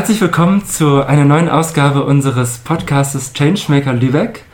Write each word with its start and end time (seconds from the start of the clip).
Herzlich 0.00 0.22
willkommen 0.22 0.64
zu 0.64 1.04
einer 1.04 1.26
neuen 1.26 1.50
Ausgabe 1.50 2.04
unseres 2.04 2.56
Podcastes 2.56 3.34
Changemaker 3.34 3.92
Lübeck. 3.92 4.46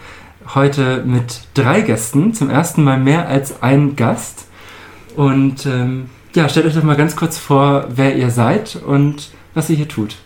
Heute 0.56 1.04
mit 1.06 1.42
drei 1.54 1.82
Gästen, 1.82 2.34
zum 2.34 2.50
ersten 2.50 2.82
Mal 2.82 2.98
mehr 2.98 3.28
als 3.28 3.62
ein 3.62 3.94
Gast. 3.94 4.48
Und 5.14 5.64
ähm, 5.64 6.10
ja, 6.34 6.48
stellt 6.48 6.66
euch 6.66 6.74
doch 6.74 6.82
mal 6.82 6.96
ganz 6.96 7.14
kurz 7.14 7.38
vor, 7.38 7.86
wer 7.90 8.16
ihr 8.16 8.30
seid 8.30 8.74
und 8.74 9.30
was 9.54 9.70
ihr 9.70 9.76
hier 9.76 9.86
tut. 9.86 10.16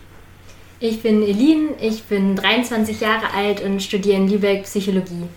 Ich 0.79 1.03
bin 1.03 1.21
Elin, 1.21 1.69
ich 1.79 2.05
bin 2.05 2.35
23 2.35 2.99
Jahre 2.99 3.31
alt 3.35 3.61
und 3.61 3.83
studiere 3.83 4.17
in 4.17 4.27
Lübeck 4.27 4.63
Psychologie 4.63 5.27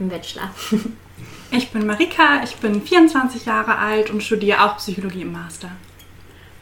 im 0.00 0.10
Bachelor. 0.10 0.50
Ich 1.50 1.70
bin 1.70 1.86
Marika, 1.86 2.42
ich 2.42 2.56
bin 2.56 2.82
24 2.82 3.46
Jahre 3.46 3.78
alt 3.78 4.10
und 4.10 4.22
studiere 4.22 4.64
auch 4.64 4.76
Psychologie 4.78 5.22
im 5.22 5.32
Master. 5.32 5.70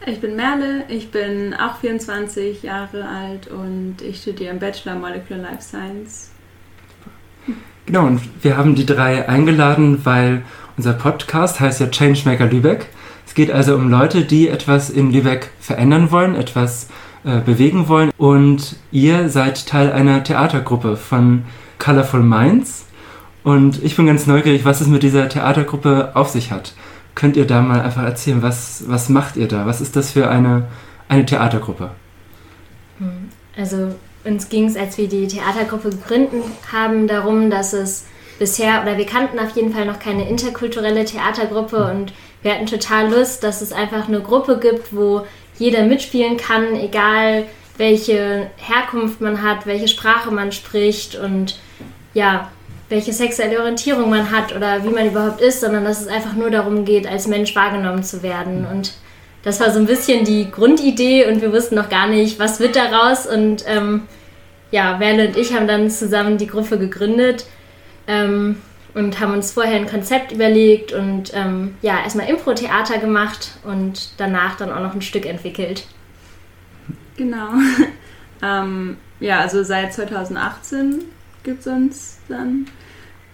Ich 0.05 0.21
bin 0.21 0.35
Merle, 0.35 0.83
ich 0.89 1.13
bin 1.13 1.55
auch 1.55 1.77
24 1.77 2.65
Jahre 2.65 3.07
alt 3.07 3.47
und 3.47 4.03
ich 4.03 4.21
studiere 4.21 4.53
im 4.53 4.59
Bachelor 4.59 4.97
Molecular 4.97 5.43
Life 5.43 5.63
Science. 5.63 6.31
Genau, 7.87 8.07
und 8.07 8.21
wir 8.43 8.57
haben 8.57 8.75
die 8.75 8.85
drei 8.85 9.29
eingeladen, 9.29 10.01
weil 10.05 10.43
unser 10.77 10.95
Podcast 10.95 11.61
heißt 11.61 11.81
ja 11.81 11.87
Changemaker 11.87 12.47
Lübeck. 12.47 12.89
Es 13.27 13.35
geht 13.35 13.53
also 13.53 13.77
um 13.77 13.91
Leute, 13.91 14.25
die 14.25 14.49
etwas 14.49 14.91
in 14.91 15.13
Lübeck 15.13 15.51
verändern 15.61 16.11
wollen, 16.11 16.35
etwas 16.35 16.89
äh, 17.25 17.39
bewegen 17.39 17.87
wollen. 17.87 18.11
Und 18.17 18.75
ihr 18.91 19.29
seid 19.29 19.69
Teil 19.69 19.93
einer 19.93 20.25
Theatergruppe 20.25 20.97
von 20.97 21.45
Colorful 21.79 22.25
Minds. 22.25 22.87
Und 23.45 23.81
ich 23.85 23.95
bin 23.95 24.07
ganz 24.07 24.27
neugierig, 24.27 24.65
was 24.65 24.81
es 24.81 24.89
mit 24.89 25.05
dieser 25.05 25.29
Theatergruppe 25.29 26.11
auf 26.15 26.29
sich 26.29 26.51
hat. 26.51 26.75
Könnt 27.15 27.37
ihr 27.37 27.47
da 27.47 27.61
mal 27.61 27.81
einfach 27.83 28.05
erzählen, 28.05 28.43
was, 28.43 28.85
was 28.87 29.09
macht 29.09 29.37
ihr 29.37 29.49
da? 29.49 29.67
Was 29.67 29.81
ist 29.81 29.97
das 29.97 30.13
für 30.13 30.29
eine, 30.29 30.67
eine 31.09 31.27
Theatergruppe? 31.27 31.91
Hm, 32.99 33.29
also 33.57 33.95
uns 34.25 34.49
ging 34.49 34.67
es, 34.67 34.77
als 34.77 34.99
wir 34.99 35.09
die 35.09 35.27
Theatergruppe 35.27 35.91
gegründet 35.91 36.45
haben, 36.73 37.07
darum, 37.07 37.51
dass 37.51 37.73
es 37.73 38.05
bisher, 38.39 38.83
oder 38.83 38.97
wir 38.97 39.07
kannten 39.07 39.39
auf 39.39 39.51
jeden 39.51 39.73
Fall 39.73 39.85
noch 39.85 39.99
keine 39.99 40.29
interkulturelle 40.29 41.05
Theatergruppe 41.05 41.91
und 41.91 42.13
wir 42.43 42.55
hatten 42.55 42.67
total 42.67 43.11
Lust, 43.11 43.45
dass 43.45 43.63
es 43.63 43.73
einfach 43.73 44.09
eine 44.09 44.21
Gruppe 44.21 44.59
gibt, 44.59 44.95
wo 44.95 45.27
jeder 45.59 45.85
mitspielen 45.85 46.37
kann, 46.37 46.75
egal 46.75 47.45
welche 47.79 48.51
Herkunft 48.57 49.21
man 49.21 49.43
hat, 49.43 49.67
welche 49.67 49.89
Sprache 49.89 50.31
man 50.31 50.53
spricht 50.53 51.15
und 51.17 51.59
ja, 52.15 52.51
welche 52.93 53.15
sexuelle 53.15 53.59
Orientierung 53.59 54.11
man 54.11 54.31
hat 54.31 54.55
oder 54.55 54.85
wie 54.85 54.91
man 54.91 55.07
überhaupt 55.07 55.41
ist, 55.41 55.63
sondern 55.63 55.85
dass 55.85 56.03
es 56.03 56.09
einfach 56.09 56.35
nur 56.35 56.51
darum 56.51 56.85
geht, 56.85 57.07
als 57.07 57.27
Mensch 57.27 57.57
wahrgenommen 57.57 58.05
zu 58.05 58.23
werden. 58.23 58.67
Und 58.71 58.93
das 59.43 59.61
war 59.61 59.71
so 59.71 59.79
ein 59.79 59.87
bisschen 59.87 60.27
die 60.27 60.51
Grundidee 60.51 61.27
und 61.27 61.41
wir 61.41 61.55
wussten 61.55 61.75
noch 61.75 61.89
gar 61.89 62.07
nicht, 62.07 62.39
was 62.39 62.61
wird 62.61 62.77
daraus. 62.77 63.27
Und 63.27 63.65
ähm, 63.67 64.03
ja, 64.71 65.01
Werle 65.01 65.29
und 65.29 65.39
ich 65.39 65.55
haben 65.55 65.67
dann 65.67 65.91
zusammen 65.91 66.37
die 66.37 66.47
Gruppe 66.47 66.79
gegründet 66.79 67.47
ähm, 68.07 68.61
und 68.93 69.21
haben 69.21 69.33
uns 69.33 69.53
vorher 69.53 69.77
ein 69.77 69.89
Konzept 69.89 70.31
überlegt 70.31 70.93
und 70.93 71.33
ähm, 71.33 71.77
ja, 71.81 72.03
erstmal 72.05 72.29
Impro-Theater 72.29 72.99
gemacht 72.99 73.53
und 73.65 74.11
danach 74.19 74.59
dann 74.59 74.71
auch 74.71 74.81
noch 74.81 74.95
ein 74.95 75.01
Stück 75.01 75.25
entwickelt. 75.25 75.85
Genau. 77.17 77.53
ähm, 78.43 78.99
ja, 79.19 79.41
also 79.41 79.65
seit 79.65 79.95
2018 79.95 81.05
gibt 81.43 81.61
es 81.61 81.67
uns 81.67 82.19
dann. 82.29 82.67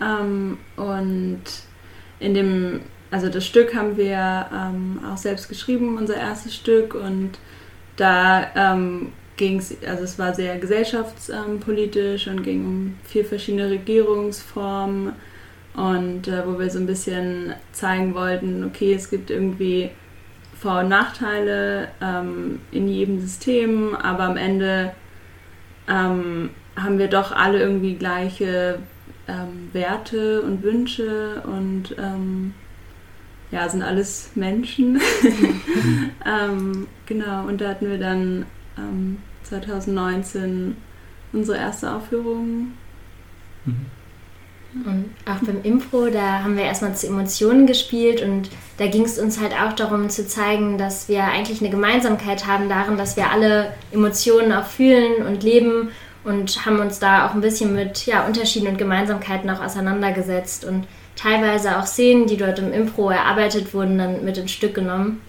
Ähm, 0.00 0.58
und 0.76 1.42
in 2.20 2.34
dem, 2.34 2.80
also 3.10 3.28
das 3.28 3.46
Stück 3.46 3.74
haben 3.74 3.96
wir 3.96 4.46
ähm, 4.52 5.00
auch 5.10 5.16
selbst 5.16 5.48
geschrieben, 5.48 5.96
unser 5.96 6.16
erstes 6.16 6.54
Stück. 6.54 6.94
Und 6.94 7.38
da 7.96 8.46
ähm, 8.54 9.12
ging 9.36 9.58
es, 9.58 9.74
also 9.86 10.04
es 10.04 10.18
war 10.18 10.34
sehr 10.34 10.58
gesellschaftspolitisch 10.58 12.28
und 12.28 12.42
ging 12.42 12.64
um 12.64 12.96
vier 13.04 13.24
verschiedene 13.24 13.70
Regierungsformen. 13.70 15.12
Und 15.74 16.26
äh, 16.26 16.44
wo 16.44 16.58
wir 16.58 16.70
so 16.70 16.78
ein 16.78 16.86
bisschen 16.86 17.54
zeigen 17.72 18.14
wollten, 18.14 18.64
okay, 18.64 18.94
es 18.94 19.10
gibt 19.10 19.30
irgendwie 19.30 19.90
Vor- 20.60 20.80
und 20.80 20.88
Nachteile 20.88 21.88
ähm, 22.02 22.58
in 22.72 22.88
jedem 22.88 23.20
System, 23.20 23.94
aber 23.94 24.24
am 24.24 24.36
Ende 24.36 24.92
ähm, 25.88 26.50
haben 26.74 26.98
wir 26.98 27.06
doch 27.06 27.30
alle 27.30 27.60
irgendwie 27.60 27.94
gleiche 27.94 28.80
ähm, 29.28 29.68
Werte 29.72 30.42
und 30.42 30.62
Wünsche 30.62 31.42
und 31.44 31.94
ähm, 31.98 32.54
ja, 33.50 33.68
sind 33.68 33.82
alles 33.82 34.30
Menschen. 34.34 35.00
ähm, 36.26 36.86
genau, 37.06 37.46
und 37.46 37.60
da 37.60 37.68
hatten 37.70 37.88
wir 37.88 37.98
dann 37.98 38.44
2019 39.44 40.76
unsere 41.32 41.58
erste 41.58 41.92
Aufführung. 41.92 42.72
Mhm. 43.64 43.86
Und 44.84 45.10
auch 45.24 45.38
beim 45.44 45.62
Impro, 45.62 46.08
da 46.08 46.42
haben 46.42 46.56
wir 46.56 46.64
erstmal 46.64 46.94
zu 46.94 47.06
Emotionen 47.06 47.66
gespielt 47.66 48.20
und 48.20 48.50
da 48.76 48.86
ging 48.86 49.04
es 49.04 49.18
uns 49.18 49.40
halt 49.40 49.52
auch 49.54 49.72
darum 49.72 50.10
zu 50.10 50.26
zeigen, 50.26 50.76
dass 50.76 51.08
wir 51.08 51.24
eigentlich 51.24 51.60
eine 51.60 51.70
Gemeinsamkeit 51.70 52.46
haben 52.46 52.68
darin, 52.68 52.98
dass 52.98 53.16
wir 53.16 53.30
alle 53.30 53.72
Emotionen 53.92 54.52
auch 54.52 54.66
fühlen 54.66 55.26
und 55.26 55.42
leben 55.42 55.88
und 56.24 56.64
haben 56.66 56.80
uns 56.80 56.98
da 56.98 57.26
auch 57.26 57.34
ein 57.34 57.40
bisschen 57.40 57.74
mit 57.74 58.06
ja, 58.06 58.26
Unterschieden 58.26 58.68
und 58.68 58.78
Gemeinsamkeiten 58.78 59.48
auch 59.50 59.62
auseinandergesetzt 59.62 60.64
und 60.64 60.86
teilweise 61.16 61.78
auch 61.78 61.86
Szenen, 61.86 62.26
die 62.26 62.36
dort 62.36 62.58
im 62.58 62.72
Impro 62.72 63.10
erarbeitet 63.10 63.74
wurden, 63.74 63.98
dann 63.98 64.24
mit 64.24 64.38
ins 64.38 64.52
Stück 64.52 64.74
genommen. 64.74 65.20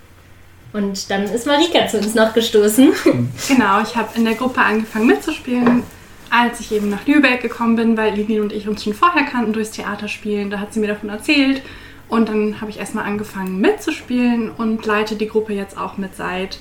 Und 0.71 1.09
dann 1.09 1.23
ist 1.23 1.47
Marika 1.47 1.87
zu 1.87 1.97
uns 1.97 2.13
noch 2.13 2.33
gestoßen. 2.33 2.93
Genau, 3.47 3.81
ich 3.81 3.95
habe 3.95 4.09
in 4.15 4.25
der 4.25 4.35
Gruppe 4.35 4.61
angefangen 4.61 5.07
mitzuspielen, 5.07 5.83
als 6.29 6.59
ich 6.59 6.71
eben 6.71 6.89
nach 6.89 7.07
Lübeck 7.07 7.41
gekommen 7.41 7.75
bin, 7.75 7.97
weil 7.97 8.13
Lilin 8.13 8.41
und 8.41 8.53
ich 8.53 8.67
uns 8.67 8.83
schon 8.83 8.93
vorher 8.93 9.23
kannten 9.23 9.53
durchs 9.53 9.71
Theaterspielen. 9.71 10.51
Da 10.51 10.59
hat 10.59 10.73
sie 10.73 10.79
mir 10.79 10.87
davon 10.87 11.09
erzählt. 11.09 11.63
Und 12.07 12.29
dann 12.29 12.59
habe 12.61 12.71
ich 12.71 12.79
erstmal 12.79 13.05
angefangen 13.05 13.59
mitzuspielen 13.59 14.51
und 14.51 14.85
leite 14.85 15.15
die 15.15 15.27
Gruppe 15.27 15.53
jetzt 15.53 15.77
auch 15.77 15.97
mit 15.97 16.15
seit 16.15 16.59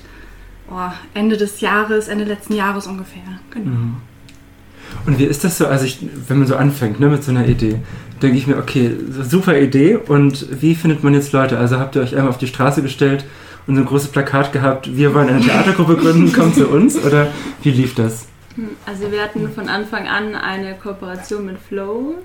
oh, 0.71 0.91
Ende 1.13 1.37
des 1.37 1.61
Jahres, 1.61 2.07
Ende 2.07 2.23
letzten 2.23 2.53
Jahres 2.53 2.87
ungefähr. 2.87 3.39
Genau. 3.51 3.71
Mhm. 3.71 3.97
Und 5.05 5.19
wie 5.19 5.25
ist 5.25 5.43
das 5.43 5.57
so, 5.57 5.67
also 5.67 5.85
ich, 5.85 5.99
wenn 6.27 6.39
man 6.39 6.47
so 6.47 6.55
anfängt 6.55 6.99
ne, 6.99 7.07
mit 7.07 7.23
so 7.23 7.31
einer 7.31 7.47
Idee, 7.47 7.79
denke 8.21 8.37
ich 8.37 8.47
mir, 8.47 8.57
okay, 8.57 8.95
super 9.21 9.57
Idee 9.57 9.95
und 9.95 10.61
wie 10.61 10.75
findet 10.75 11.03
man 11.03 11.13
jetzt 11.13 11.31
Leute? 11.31 11.57
Also 11.57 11.79
habt 11.79 11.95
ihr 11.95 12.01
euch 12.01 12.15
einmal 12.15 12.29
auf 12.29 12.37
die 12.37 12.47
Straße 12.47 12.81
gestellt 12.81 13.25
und 13.67 13.75
so 13.75 13.81
ein 13.81 13.87
großes 13.87 14.09
Plakat 14.09 14.51
gehabt, 14.51 14.95
wir 14.95 15.13
wollen 15.13 15.29
eine 15.29 15.41
Theatergruppe 15.41 15.95
gründen, 15.95 16.33
kommt 16.33 16.55
zu 16.55 16.67
uns 16.67 16.97
oder 16.97 17.27
wie 17.63 17.71
lief 17.71 17.95
das? 17.95 18.27
Also 18.85 19.11
wir 19.11 19.21
hatten 19.21 19.49
von 19.51 19.69
Anfang 19.69 20.07
an 20.07 20.35
eine 20.35 20.75
Kooperation 20.75 21.45
mit 21.45 21.59
Flow 21.59 22.15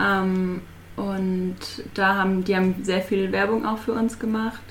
ähm, 0.00 0.60
und 0.96 1.56
da 1.94 2.14
haben 2.14 2.44
die 2.44 2.54
haben 2.54 2.76
sehr 2.82 3.00
viel 3.00 3.32
Werbung 3.32 3.66
auch 3.66 3.78
für 3.78 3.92
uns 3.92 4.18
gemacht 4.18 4.62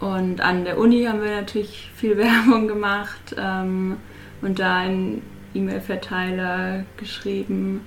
und 0.00 0.40
an 0.40 0.64
der 0.64 0.78
Uni 0.78 1.04
haben 1.04 1.22
wir 1.22 1.30
natürlich 1.30 1.90
viel 1.94 2.16
Werbung 2.16 2.66
gemacht 2.66 3.36
ähm, 3.38 3.96
und 4.42 4.58
da 4.58 4.84
in 4.84 5.22
E-Mail-Verteiler 5.58 6.84
geschrieben 6.96 7.82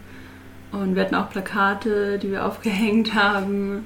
und 0.72 0.96
wir 0.96 1.04
hatten 1.04 1.16
auch 1.16 1.30
Plakate, 1.30 2.18
die 2.20 2.32
wir 2.32 2.46
aufgehängt 2.48 3.14
haben. 3.14 3.86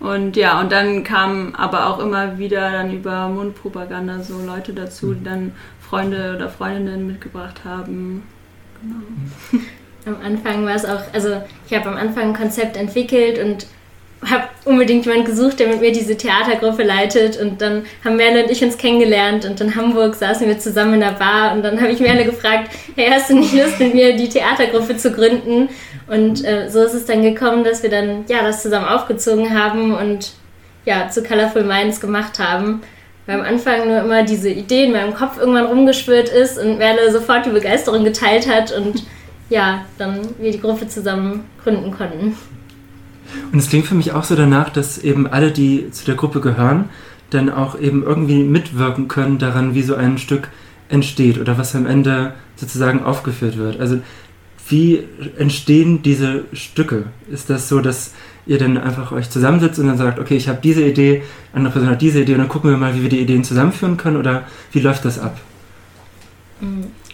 Und 0.00 0.36
ja, 0.36 0.60
und 0.60 0.70
dann 0.70 1.04
kamen 1.04 1.54
aber 1.54 1.88
auch 1.88 1.98
immer 1.98 2.36
wieder 2.38 2.70
dann 2.72 2.92
über 2.92 3.28
Mundpropaganda 3.28 4.20
so 4.20 4.44
Leute 4.44 4.74
dazu, 4.74 5.14
die 5.14 5.24
dann 5.24 5.52
Freunde 5.80 6.34
oder 6.36 6.48
Freundinnen 6.48 7.06
mitgebracht 7.06 7.64
haben. 7.64 8.24
Genau. 8.82 9.60
Am 10.06 10.16
Anfang 10.22 10.66
war 10.66 10.74
es 10.74 10.84
auch, 10.84 11.00
also 11.14 11.40
ich 11.66 11.74
habe 11.74 11.88
am 11.88 11.96
Anfang 11.96 12.28
ein 12.28 12.34
Konzept 12.34 12.76
entwickelt 12.76 13.38
und 13.38 13.66
habe 14.30 14.44
unbedingt 14.64 15.04
jemanden 15.06 15.26
gesucht, 15.26 15.60
der 15.60 15.68
mit 15.68 15.80
mir 15.80 15.92
diese 15.92 16.16
Theatergruppe 16.16 16.82
leitet. 16.82 17.40
Und 17.40 17.60
dann 17.60 17.84
haben 18.04 18.16
Merle 18.16 18.44
und 18.44 18.50
ich 18.50 18.62
uns 18.62 18.78
kennengelernt 18.78 19.44
und 19.44 19.60
in 19.60 19.74
Hamburg 19.74 20.14
saßen 20.14 20.46
wir 20.46 20.58
zusammen 20.58 20.94
in 20.94 21.00
der 21.00 21.12
Bar 21.12 21.54
und 21.54 21.62
dann 21.62 21.80
habe 21.80 21.92
ich 21.92 22.00
Merle 22.00 22.24
gefragt, 22.24 22.70
hey, 22.96 23.10
hast 23.10 23.30
du 23.30 23.38
nicht 23.38 23.54
Lust, 23.54 23.78
mit 23.80 23.94
mir 23.94 24.16
die 24.16 24.28
Theatergruppe 24.28 24.96
zu 24.96 25.12
gründen? 25.12 25.68
Und 26.06 26.44
äh, 26.44 26.68
so 26.70 26.82
ist 26.82 26.94
es 26.94 27.06
dann 27.06 27.22
gekommen, 27.22 27.64
dass 27.64 27.82
wir 27.82 27.90
dann 27.90 28.24
ja 28.28 28.42
das 28.42 28.62
zusammen 28.62 28.86
aufgezogen 28.86 29.58
haben 29.58 29.94
und 29.94 30.32
ja 30.84 31.08
zu 31.08 31.22
Colorful 31.22 31.64
Minds 31.64 32.00
gemacht 32.00 32.38
haben. 32.38 32.82
Weil 33.26 33.40
am 33.40 33.46
Anfang 33.46 33.88
nur 33.88 34.00
immer 34.00 34.22
diese 34.22 34.50
Idee 34.50 34.84
in 34.84 34.92
meinem 34.92 35.14
Kopf 35.14 35.38
irgendwann 35.38 35.66
rumgeschwirrt 35.66 36.28
ist 36.28 36.58
und 36.58 36.78
Merle 36.78 37.10
sofort 37.10 37.46
die 37.46 37.50
Begeisterung 37.50 38.04
geteilt 38.04 38.46
hat 38.48 38.70
und 38.72 39.04
ja, 39.48 39.84
dann 39.98 40.20
wir 40.38 40.52
die 40.52 40.60
Gruppe 40.60 40.88
zusammen 40.88 41.44
gründen 41.62 41.90
konnten. 41.90 42.36
Und 43.52 43.58
es 43.58 43.68
klingt 43.68 43.86
für 43.86 43.94
mich 43.94 44.12
auch 44.12 44.24
so 44.24 44.36
danach, 44.36 44.70
dass 44.70 44.98
eben 44.98 45.26
alle, 45.26 45.50
die 45.50 45.90
zu 45.90 46.04
der 46.04 46.14
Gruppe 46.14 46.40
gehören, 46.40 46.88
dann 47.30 47.50
auch 47.50 47.78
eben 47.78 48.02
irgendwie 48.02 48.42
mitwirken 48.42 49.08
können 49.08 49.38
daran, 49.38 49.74
wie 49.74 49.82
so 49.82 49.94
ein 49.94 50.18
Stück 50.18 50.48
entsteht 50.88 51.38
oder 51.38 51.58
was 51.58 51.74
am 51.74 51.86
Ende 51.86 52.34
sozusagen 52.56 53.02
aufgeführt 53.02 53.56
wird. 53.56 53.80
Also 53.80 54.00
wie 54.68 55.04
entstehen 55.36 56.02
diese 56.02 56.44
Stücke? 56.52 57.04
Ist 57.30 57.50
das 57.50 57.68
so, 57.68 57.80
dass 57.80 58.12
ihr 58.46 58.58
dann 58.58 58.78
einfach 58.78 59.12
euch 59.12 59.30
zusammensitzt 59.30 59.78
und 59.78 59.88
dann 59.88 59.98
sagt, 59.98 60.18
okay, 60.18 60.36
ich 60.36 60.48
habe 60.48 60.60
diese 60.62 60.84
Idee, 60.84 61.22
andere 61.52 61.72
Person 61.72 61.90
hat 61.90 62.02
diese 62.02 62.22
Idee 62.22 62.32
und 62.32 62.40
dann 62.40 62.48
gucken 62.48 62.70
wir 62.70 62.76
mal, 62.76 62.94
wie 62.94 63.02
wir 63.02 63.08
die 63.08 63.20
Ideen 63.20 63.44
zusammenführen 63.44 63.96
können 63.96 64.16
oder 64.16 64.44
wie 64.72 64.80
läuft 64.80 65.04
das 65.04 65.18
ab? 65.18 65.38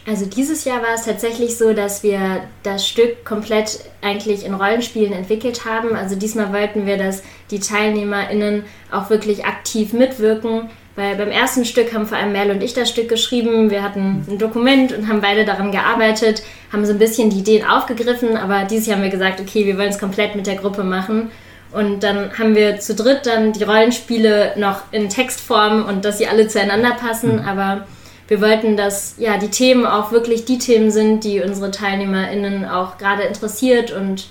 Also 0.06 0.24
dieses 0.26 0.64
Jahr 0.64 0.82
war 0.82 0.94
es 0.94 1.04
tatsächlich 1.04 1.56
so, 1.56 1.72
dass 1.72 2.02
wir 2.02 2.42
das 2.62 2.86
Stück 2.86 3.24
komplett 3.24 3.80
eigentlich 4.00 4.44
in 4.44 4.54
Rollenspielen 4.54 5.12
entwickelt 5.12 5.64
haben. 5.66 5.94
Also 5.94 6.16
diesmal 6.16 6.52
wollten 6.52 6.86
wir, 6.86 6.96
dass 6.96 7.22
die 7.50 7.60
TeilnehmerInnen 7.60 8.64
auch 8.90 9.10
wirklich 9.10 9.44
aktiv 9.44 9.92
mitwirken. 9.92 10.70
Weil 10.96 11.16
beim 11.16 11.28
ersten 11.28 11.64
Stück 11.64 11.94
haben 11.94 12.06
vor 12.06 12.18
allem 12.18 12.32
Mel 12.32 12.50
und 12.50 12.62
ich 12.62 12.74
das 12.74 12.88
Stück 12.88 13.08
geschrieben. 13.08 13.70
Wir 13.70 13.82
hatten 13.82 14.26
ein 14.28 14.38
Dokument 14.38 14.92
und 14.92 15.08
haben 15.08 15.20
beide 15.20 15.44
daran 15.44 15.70
gearbeitet, 15.70 16.42
haben 16.72 16.84
so 16.84 16.92
ein 16.92 16.98
bisschen 16.98 17.30
die 17.30 17.38
Ideen 17.38 17.64
aufgegriffen. 17.64 18.36
Aber 18.36 18.64
dieses 18.64 18.86
Jahr 18.86 18.96
haben 18.96 19.04
wir 19.04 19.10
gesagt, 19.10 19.40
okay, 19.40 19.66
wir 19.66 19.78
wollen 19.78 19.90
es 19.90 19.98
komplett 19.98 20.34
mit 20.34 20.46
der 20.46 20.56
Gruppe 20.56 20.82
machen. 20.82 21.30
Und 21.72 22.02
dann 22.02 22.36
haben 22.36 22.56
wir 22.56 22.80
zu 22.80 22.94
dritt 22.94 23.26
dann 23.26 23.52
die 23.52 23.62
Rollenspiele 23.62 24.54
noch 24.56 24.82
in 24.92 25.08
Textform 25.08 25.84
und 25.84 26.04
dass 26.04 26.18
sie 26.18 26.26
alle 26.26 26.48
zueinander 26.48 26.92
passen. 26.92 27.36
Mhm. 27.36 27.48
Aber 27.48 27.86
wir 28.30 28.40
wollten, 28.40 28.76
dass 28.76 29.16
ja 29.18 29.38
die 29.38 29.50
Themen 29.50 29.84
auch 29.84 30.12
wirklich 30.12 30.44
die 30.44 30.58
Themen 30.58 30.92
sind, 30.92 31.24
die 31.24 31.40
unsere 31.40 31.72
TeilnehmerInnen 31.72 32.64
auch 32.64 32.96
gerade 32.96 33.24
interessiert 33.24 33.90
und 33.90 34.28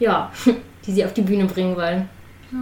ja, 0.00 0.32
die 0.86 0.92
sie 0.92 1.04
auf 1.04 1.14
die 1.14 1.22
Bühne 1.22 1.44
bringen 1.44 1.76
wollen. 1.76 2.08
Ja. 2.50 2.58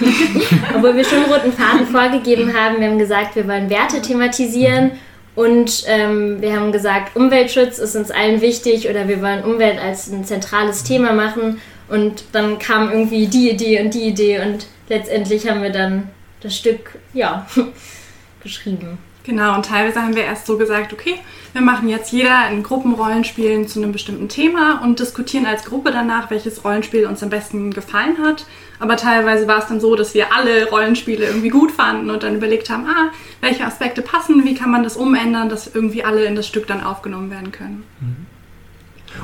Obwohl 0.76 0.96
wir 0.96 1.04
schon 1.04 1.24
roten 1.24 1.52
Faden 1.52 1.86
vorgegeben 1.86 2.52
haben, 2.58 2.80
wir 2.80 2.88
haben 2.88 2.98
gesagt, 2.98 3.36
wir 3.36 3.46
wollen 3.46 3.70
Werte 3.70 4.02
thematisieren 4.02 4.90
und 5.36 5.84
ähm, 5.86 6.40
wir 6.40 6.56
haben 6.56 6.72
gesagt, 6.72 7.14
Umweltschutz 7.14 7.78
ist 7.78 7.94
uns 7.94 8.10
allen 8.10 8.40
wichtig 8.40 8.88
oder 8.90 9.06
wir 9.06 9.22
wollen 9.22 9.44
Umwelt 9.44 9.78
als 9.78 10.10
ein 10.10 10.24
zentrales 10.24 10.82
Thema 10.82 11.12
machen. 11.12 11.60
Und 11.88 12.24
dann 12.32 12.58
kam 12.58 12.90
irgendwie 12.90 13.28
die 13.28 13.50
Idee 13.50 13.80
und 13.80 13.94
die 13.94 14.08
Idee 14.08 14.40
und 14.40 14.66
letztendlich 14.88 15.48
haben 15.48 15.62
wir 15.62 15.70
dann 15.70 16.08
das 16.40 16.56
Stück, 16.56 16.98
ja, 17.12 17.46
geschrieben. 18.42 18.98
Genau, 19.24 19.54
und 19.54 19.64
teilweise 19.64 20.02
haben 20.02 20.14
wir 20.14 20.24
erst 20.24 20.46
so 20.46 20.58
gesagt, 20.58 20.92
okay, 20.92 21.14
wir 21.54 21.62
machen 21.62 21.88
jetzt 21.88 22.12
jeder 22.12 22.50
in 22.50 22.62
Gruppenrollenspielen 22.62 23.66
zu 23.66 23.80
einem 23.80 23.90
bestimmten 23.90 24.28
Thema 24.28 24.82
und 24.82 25.00
diskutieren 25.00 25.46
als 25.46 25.64
Gruppe 25.64 25.92
danach, 25.92 26.30
welches 26.30 26.62
Rollenspiel 26.62 27.06
uns 27.06 27.22
am 27.22 27.30
besten 27.30 27.72
gefallen 27.72 28.18
hat. 28.22 28.44
Aber 28.80 28.98
teilweise 28.98 29.48
war 29.48 29.58
es 29.58 29.66
dann 29.66 29.80
so, 29.80 29.96
dass 29.96 30.12
wir 30.12 30.34
alle 30.34 30.68
Rollenspiele 30.68 31.24
irgendwie 31.24 31.48
gut 31.48 31.72
fanden 31.72 32.10
und 32.10 32.22
dann 32.22 32.34
überlegt 32.34 32.68
haben, 32.68 32.84
ah, 32.86 33.12
welche 33.40 33.64
Aspekte 33.64 34.02
passen, 34.02 34.44
wie 34.44 34.54
kann 34.54 34.70
man 34.70 34.82
das 34.82 34.96
umändern, 34.96 35.48
dass 35.48 35.74
irgendwie 35.74 36.04
alle 36.04 36.24
in 36.26 36.34
das 36.34 36.46
Stück 36.46 36.66
dann 36.66 36.82
aufgenommen 36.82 37.30
werden 37.30 37.50
können. 37.50 37.84
Mhm. 38.00 38.26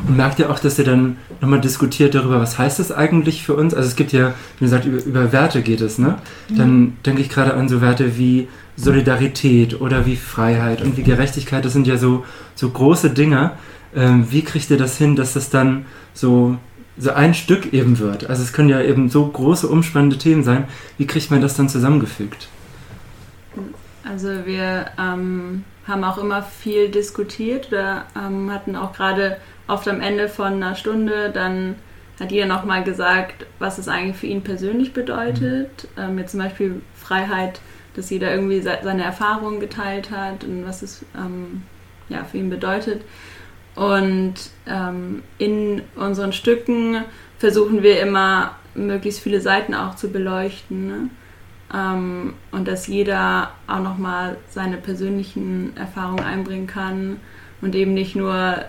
Und 0.07 0.17
merkt 0.17 0.39
ihr 0.39 0.51
auch, 0.51 0.59
dass 0.59 0.79
ihr 0.79 0.85
dann 0.85 1.17
nochmal 1.41 1.61
diskutiert 1.61 2.15
darüber, 2.15 2.41
was 2.41 2.59
heißt 2.59 2.79
das 2.79 2.93
eigentlich 2.93 3.43
für 3.43 3.55
uns? 3.55 3.75
Also 3.75 3.89
es 3.89 3.97
gibt 3.97 4.13
ja, 4.13 4.35
wie 4.59 4.65
gesagt, 4.65 4.85
über, 4.85 5.03
über 5.03 5.33
Werte 5.33 5.63
geht 5.63 5.81
es, 5.81 5.99
ne? 5.99 6.19
Dann 6.49 6.81
mhm. 6.81 6.97
denke 7.05 7.23
ich 7.23 7.29
gerade 7.29 7.55
an 7.55 7.69
so 7.69 7.81
Werte 7.81 8.17
wie 8.17 8.49
Solidarität 8.77 9.81
oder 9.81 10.07
wie 10.07 10.17
Freiheit 10.17 10.83
und 10.83 10.97
wie 10.97 11.03
Gerechtigkeit. 11.03 11.65
Das 11.65 11.73
sind 11.73 11.87
ja 11.87 11.97
so, 11.97 12.25
so 12.55 12.71
große 12.71 13.11
Dinge. 13.11 13.53
Ähm, 13.95 14.27
wie 14.31 14.43
kriegt 14.43 14.71
ihr 14.71 14.79
das 14.79 14.97
hin, 14.97 15.17
dass 15.17 15.35
das 15.35 15.51
dann 15.51 15.87
so, 16.15 16.57
so 16.97 17.13
ein 17.13 17.35
Stück 17.35 17.73
eben 17.73 17.99
wird? 17.99 18.29
Also 18.29 18.43
es 18.43 18.53
können 18.53 18.69
ja 18.69 18.81
eben 18.81 19.09
so 19.09 19.27
große, 19.27 19.69
umspannende 19.69 20.19
Themen 20.19 20.45
sein. 20.45 20.65
Wie 20.99 21.07
kriegt 21.07 21.31
man 21.31 21.41
das 21.41 21.57
dann 21.57 21.69
zusammengefügt? 21.69 22.49
Also 24.05 24.29
wir 24.47 24.87
ähm, 24.99 25.65
haben 25.87 26.05
auch 26.05 26.19
immer 26.19 26.43
viel 26.43 26.89
diskutiert 26.89 27.69
oder 27.69 28.07
ähm, 28.17 28.51
hatten 28.51 28.77
auch 28.77 28.93
gerade 28.93 29.37
oft 29.67 29.87
am 29.89 30.01
Ende 30.01 30.29
von 30.29 30.55
einer 30.55 30.75
Stunde 30.75 31.31
dann 31.33 31.77
hat 32.21 32.33
jeder 32.33 32.47
nochmal 32.47 32.85
gesagt, 32.85 33.47
was 33.59 33.79
es 33.79 33.89
eigentlich 33.89 34.17
für 34.17 34.27
ihn 34.27 34.43
persönlich 34.43 34.93
bedeutet. 34.93 35.89
Mhm. 35.97 36.03
Ähm, 36.03 36.19
jetzt 36.19 36.33
zum 36.33 36.41
Beispiel 36.41 36.83
Freiheit, 36.95 37.61
dass 37.95 38.11
jeder 38.11 38.33
irgendwie 38.33 38.61
seine 38.61 39.05
Erfahrungen 39.05 39.61
geteilt 39.61 40.11
hat 40.11 40.45
und 40.45 40.65
was 40.65 40.83
es 40.83 41.05
ähm, 41.17 41.63
ja, 42.09 42.25
für 42.25 42.39
ihn 42.39 42.51
bedeutet. 42.51 43.03
Und 43.75 44.35
ähm, 44.67 45.23
in 45.39 45.83
unseren 45.97 46.33
Stücken 46.33 47.05
versuchen 47.39 47.83
wir 47.83 48.01
immer, 48.01 48.57
möglichst 48.75 49.21
viele 49.21 49.41
Seiten 49.41 49.75
auch 49.75 49.97
zu 49.97 50.11
beleuchten. 50.11 50.87
Ne? 50.87 51.11
Ähm, 51.75 52.35
und 52.53 52.69
dass 52.69 52.87
jeder 52.87 53.53
auch 53.67 53.81
nochmal 53.81 54.37
seine 54.51 54.77
persönlichen 54.77 55.77
Erfahrungen 55.77 56.25
einbringen 56.25 56.67
kann 56.67 57.19
und 57.61 57.75
eben 57.75 57.95
nicht 57.95 58.17
nur 58.17 58.65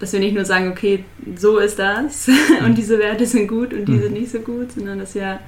dass 0.00 0.12
wir 0.12 0.20
nicht 0.20 0.34
nur 0.34 0.44
sagen, 0.44 0.70
okay, 0.70 1.04
so 1.36 1.58
ist 1.58 1.78
das 1.78 2.28
und 2.64 2.76
diese 2.76 2.98
Werte 2.98 3.26
sind 3.26 3.48
gut 3.48 3.72
und 3.72 3.86
diese 3.86 4.08
mhm. 4.08 4.14
nicht 4.14 4.30
so 4.30 4.40
gut, 4.40 4.72
sondern 4.72 4.98
dass 4.98 5.14
wir 5.14 5.40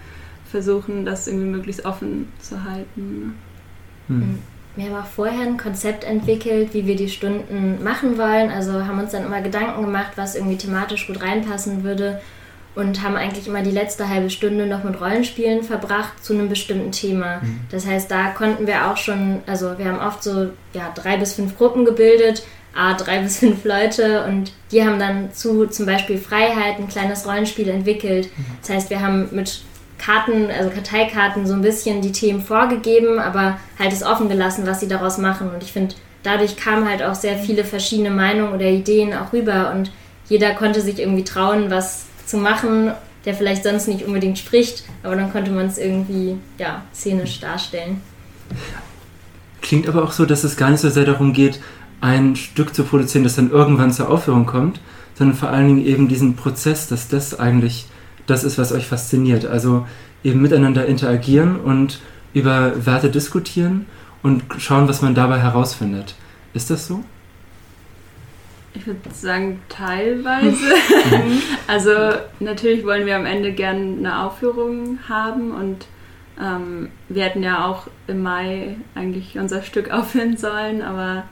versuchen, 0.51 1.05
das 1.05 1.27
irgendwie 1.27 1.47
möglichst 1.47 1.85
offen 1.85 2.33
zu 2.41 2.65
halten. 2.65 3.35
Mhm. 4.09 4.17
mhm. 4.17 4.39
Wir 4.77 4.91
haben 4.91 5.03
auch 5.03 5.07
vorher 5.07 5.47
ein 5.47 5.57
Konzept 5.57 6.05
entwickelt, 6.05 6.75
wie 6.75 6.87
wir 6.87 6.97
die 6.97 7.09
Stunden 7.09 7.83
machen 7.83 8.19
wollen. 8.19 8.51
Also 8.51 8.85
haben 8.85 8.99
uns 8.99 9.13
dann 9.13 9.25
immer 9.25 9.41
Gedanken 9.41 9.81
gemacht, 9.81 10.13
was 10.17 10.35
irgendwie 10.35 10.59
thematisch 10.59 11.07
gut 11.07 11.23
reinpassen 11.23 11.83
würde 11.83 12.21
und 12.77 13.03
haben 13.03 13.17
eigentlich 13.17 13.49
immer 13.49 13.63
die 13.63 13.71
letzte 13.71 14.09
halbe 14.09 14.29
Stunde 14.29 14.67
noch 14.67 14.85
mit 14.85 15.01
Rollenspielen 15.01 15.63
verbracht 15.63 16.23
zu 16.23 16.35
einem 16.35 16.51
bestimmten 16.51 16.93
Thema. 16.93 17.41
Mhm. 17.41 17.61
Das 17.71 17.87
heißt, 17.87 18.11
da 18.11 18.29
konnten 18.29 18.67
wir 18.67 18.91
auch 18.91 18.99
schon, 18.99 19.41
also 19.47 19.79
wir 19.79 19.87
haben 19.87 19.99
oft 19.99 20.23
so 20.23 20.51
ja, 20.75 20.93
drei 20.95 21.17
bis 21.17 21.35
fünf 21.35 21.57
Gruppen 21.57 21.87
gebildet, 21.87 22.45
A, 22.75 22.93
drei 22.93 23.21
bis 23.21 23.39
fünf 23.39 23.65
Leute 23.65 24.27
und 24.27 24.53
die 24.71 24.85
haben 24.85 24.99
dann 24.99 25.33
zu 25.33 25.67
zum 25.69 25.87
Beispiel 25.87 26.19
Freiheit 26.19 26.79
ein 26.79 26.89
kleines 26.89 27.27
Rollenspiel 27.27 27.71
entwickelt. 27.71 28.29
Mhm. 28.37 28.45
Das 28.61 28.71
heißt, 28.71 28.91
wir 28.91 29.01
haben 29.01 29.31
mit 29.33 29.63
Karten, 29.99 30.51
also 30.51 30.71
Karteikarten, 30.71 31.47
so 31.47 31.55
ein 31.55 31.63
bisschen 31.63 32.03
die 32.03 32.13
Themen 32.13 32.43
vorgegeben, 32.43 33.19
aber 33.19 33.59
halt 33.79 33.93
es 33.93 34.03
offen 34.03 34.29
gelassen, 34.29 34.67
was 34.67 34.81
sie 34.81 34.89
daraus 34.89 35.19
machen. 35.19 35.51
Und 35.53 35.63
ich 35.63 35.73
finde, 35.73 35.95
dadurch 36.23 36.57
kamen 36.57 36.89
halt 36.89 37.03
auch 37.03 37.15
sehr 37.15 37.39
viele 37.39 37.65
verschiedene 37.65 38.11
Meinungen 38.11 38.53
oder 38.53 38.67
Ideen 38.67 39.15
auch 39.15 39.33
rüber 39.33 39.73
und 39.75 39.91
jeder 40.29 40.55
konnte 40.55 40.81
sich 40.81 40.99
irgendwie 40.99 41.25
trauen, 41.25 41.71
was 41.71 42.07
zu 42.27 42.37
machen, 42.37 42.93
der 43.25 43.35
vielleicht 43.35 43.65
sonst 43.65 43.89
nicht 43.89 44.05
unbedingt 44.05 44.39
spricht, 44.39 44.85
aber 45.03 45.17
dann 45.17 45.33
konnte 45.33 45.51
man 45.51 45.67
es 45.67 45.79
irgendwie 45.79 46.37
ja, 46.59 46.83
szenisch 46.93 47.41
darstellen. 47.41 48.01
Klingt 49.63 49.89
aber 49.89 50.05
auch 50.05 50.13
so, 50.13 50.27
dass 50.27 50.45
es 50.45 50.57
gar 50.57 50.71
nicht 50.71 50.81
so 50.81 50.91
sehr 50.91 51.05
darum 51.05 51.33
geht, 51.33 51.61
ein 52.01 52.37
Stück 52.37 52.75
zu 52.75 52.85
produzieren, 52.85 53.25
das 53.25 53.37
dann 53.37 53.51
irgendwann 53.51 53.93
zur 53.93 54.09
Aufführung 54.11 54.47
kommt, 54.47 54.81
sondern 55.15 55.37
vor 55.37 55.49
allen 55.49 55.67
Dingen 55.67 55.85
eben 55.85 56.09
diesen 56.09 56.37
Prozess, 56.37 56.89
dass 56.89 57.09
das 57.09 57.39
eigentlich 57.39 57.87
das 58.27 58.45
ist, 58.45 58.59
was 58.59 58.73
euch 58.73 58.87
fasziniert. 58.87 59.47
Also 59.47 59.87
eben 60.25 60.43
miteinander 60.43 60.87
interagieren 60.87 61.61
und 61.61 62.01
über 62.35 62.85
Werte 62.85 63.11
diskutieren 63.11 63.87
und 64.23 64.43
schauen, 64.59 64.89
was 64.89 65.03
man 65.03 65.15
dabei 65.15 65.39
herausfindet. 65.39 66.15
Ist 66.53 66.71
das 66.71 66.87
so? 66.87 67.05
Ich 68.75 68.87
würde 68.87 69.01
sagen, 69.13 69.61
teilweise. 69.69 70.75
also 71.67 71.93
natürlich 72.41 72.85
wollen 72.85 73.07
wir 73.07 73.17
am 73.17 73.25
Ende 73.25 73.53
gerne 73.53 73.97
eine 73.99 74.23
Aufführung 74.23 74.99
haben 75.09 75.53
und 75.53 75.87
ähm, 76.39 76.91
wir 77.09 77.25
hätten 77.25 77.43
ja 77.43 77.65
auch 77.65 77.87
im 78.07 78.23
Mai 78.23 78.77
eigentlich 78.95 79.39
unser 79.39 79.63
Stück 79.63 79.91
aufführen 79.93 80.37
sollen, 80.37 80.83
aber 80.83 81.25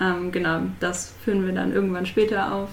ähm, 0.00 0.32
genau, 0.32 0.60
das 0.80 1.14
führen 1.24 1.46
wir 1.46 1.54
dann 1.54 1.72
irgendwann 1.72 2.04
später 2.04 2.52
auf. 2.52 2.68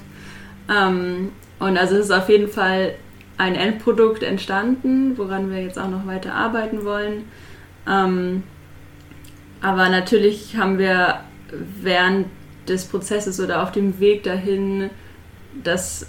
Ähm, 0.70 1.32
und 1.60 1.78
also 1.78 1.96
es 1.96 2.06
ist 2.06 2.12
auf 2.12 2.28
jeden 2.30 2.50
Fall 2.50 2.96
ein 3.40 3.56
Endprodukt 3.56 4.22
entstanden, 4.22 5.18
woran 5.18 5.50
wir 5.50 5.64
jetzt 5.64 5.80
auch 5.80 5.90
noch 5.90 6.06
weiter 6.06 6.36
arbeiten 6.36 6.84
wollen. 6.84 7.24
Ähm, 7.88 8.44
aber 9.62 9.90
natürlich 9.90 10.58
haben 10.58 10.78
wir 10.78 11.22
während 11.82 12.28
des 12.68 12.86
Prozesses 12.86 13.40
oder 13.40 13.64
auf 13.64 13.72
dem 13.72 14.00
Weg 14.00 14.24
dahin, 14.24 14.90
das 15.64 16.08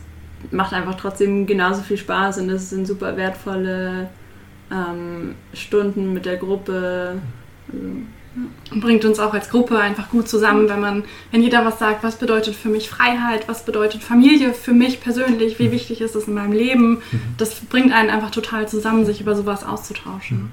macht 0.51 0.73
einfach 0.73 0.97
trotzdem 0.97 1.47
genauso 1.47 1.83
viel 1.83 1.97
Spaß 1.97 2.39
und 2.39 2.49
das 2.49 2.71
sind 2.71 2.87
super 2.87 3.17
wertvolle 3.17 4.11
ähm, 4.73 5.37
Stunden 5.55 6.13
mit 6.13 6.27
der 6.27 6.37
Gruppe. 6.37 7.21
Also, 7.73 7.87
bringt 8.71 9.05
uns 9.05 9.19
auch 9.19 9.35
als 9.35 9.51
Gruppe 9.51 9.79
einfach 9.79 10.09
gut 10.09 10.29
zusammen, 10.29 10.69
wenn 10.69 10.81
man, 10.81 11.05
wenn 11.33 11.43
jeder 11.43 11.65
was 11.65 11.79
sagt, 11.79 12.05
was 12.05 12.17
bedeutet 12.17 12.55
für 12.55 12.69
mich 12.69 12.89
Freiheit, 12.89 13.49
was 13.49 13.65
bedeutet 13.65 14.03
Familie 14.03 14.53
für 14.53 14.73
mich 14.73 15.01
persönlich, 15.01 15.59
wie 15.59 15.73
wichtig 15.73 16.01
ist 16.01 16.15
das 16.15 16.29
in 16.29 16.35
meinem 16.35 16.53
Leben. 16.53 17.03
Mhm. 17.11 17.21
Das 17.39 17.55
bringt 17.57 17.93
einen 17.93 18.11
einfach 18.11 18.31
total 18.31 18.69
zusammen, 18.69 19.05
sich 19.05 19.21
über 19.21 19.35
sowas 19.35 19.65
auszutauschen. 19.65 20.39
Mhm. 20.39 20.51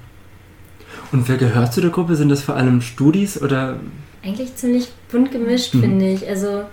Und 1.12 1.28
wer 1.28 1.36
gehört 1.36 1.72
zu 1.72 1.80
der 1.80 1.90
Gruppe? 1.90 2.16
Sind 2.16 2.28
das 2.28 2.42
vor 2.42 2.56
allem 2.56 2.80
Studis 2.80 3.40
oder? 3.40 3.78
Eigentlich 4.22 4.56
ziemlich 4.56 4.88
bunt 5.10 5.30
gemischt, 5.30 5.74
mhm. 5.74 5.80
finde 5.80 6.12
ich. 6.12 6.28
Also 6.28 6.64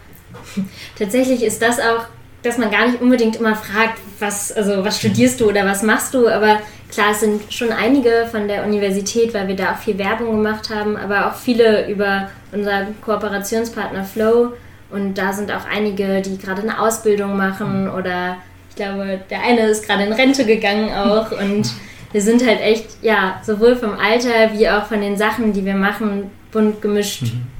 tatsächlich 0.98 1.44
ist 1.44 1.62
das 1.62 1.80
auch, 1.80 2.08
dass 2.46 2.58
man 2.58 2.72
gar 2.72 2.88
nicht 2.88 3.02
unbedingt 3.02 3.36
immer 3.38 3.56
fragt, 3.56 4.00
was, 4.20 4.52
also 4.52 4.84
was 4.86 5.00
studierst 5.00 5.42
du 5.42 5.50
oder 5.50 5.66
was 5.66 5.84
machst 5.84 6.14
du, 6.14 6.28
aber 6.28 6.60
Klar, 6.96 7.08
es 7.12 7.20
sind 7.20 7.52
schon 7.52 7.72
einige 7.72 8.28
von 8.30 8.48
der 8.48 8.64
Universität, 8.64 9.34
weil 9.34 9.48
wir 9.48 9.56
da 9.56 9.74
auch 9.74 9.78
viel 9.78 9.98
Werbung 9.98 10.32
gemacht 10.32 10.70
haben, 10.70 10.96
aber 10.96 11.28
auch 11.28 11.36
viele 11.36 11.90
über 11.90 12.30
unseren 12.52 12.96
Kooperationspartner 13.02 14.06
Flow. 14.06 14.54
Und 14.92 15.16
da 15.16 15.34
sind 15.34 15.52
auch 15.52 15.66
einige, 15.70 16.22
die 16.22 16.38
gerade 16.38 16.62
eine 16.62 16.80
Ausbildung 16.80 17.36
machen 17.36 17.90
oder 17.90 18.38
ich 18.70 18.76
glaube, 18.76 19.20
der 19.30 19.42
eine 19.42 19.62
ist 19.68 19.86
gerade 19.86 20.04
in 20.04 20.14
Rente 20.14 20.46
gegangen 20.46 20.94
auch. 20.94 21.32
Und 21.38 21.70
wir 22.12 22.22
sind 22.22 22.46
halt 22.46 22.62
echt, 22.62 22.86
ja, 23.02 23.42
sowohl 23.44 23.76
vom 23.76 23.98
Alter 23.98 24.54
wie 24.54 24.70
auch 24.70 24.86
von 24.86 25.02
den 25.02 25.18
Sachen, 25.18 25.54
die 25.54 25.66
wir 25.66 25.76
machen, 25.76 26.30
bunt 26.52 26.82
gemischt. 26.82 27.24
Mhm. 27.24 27.55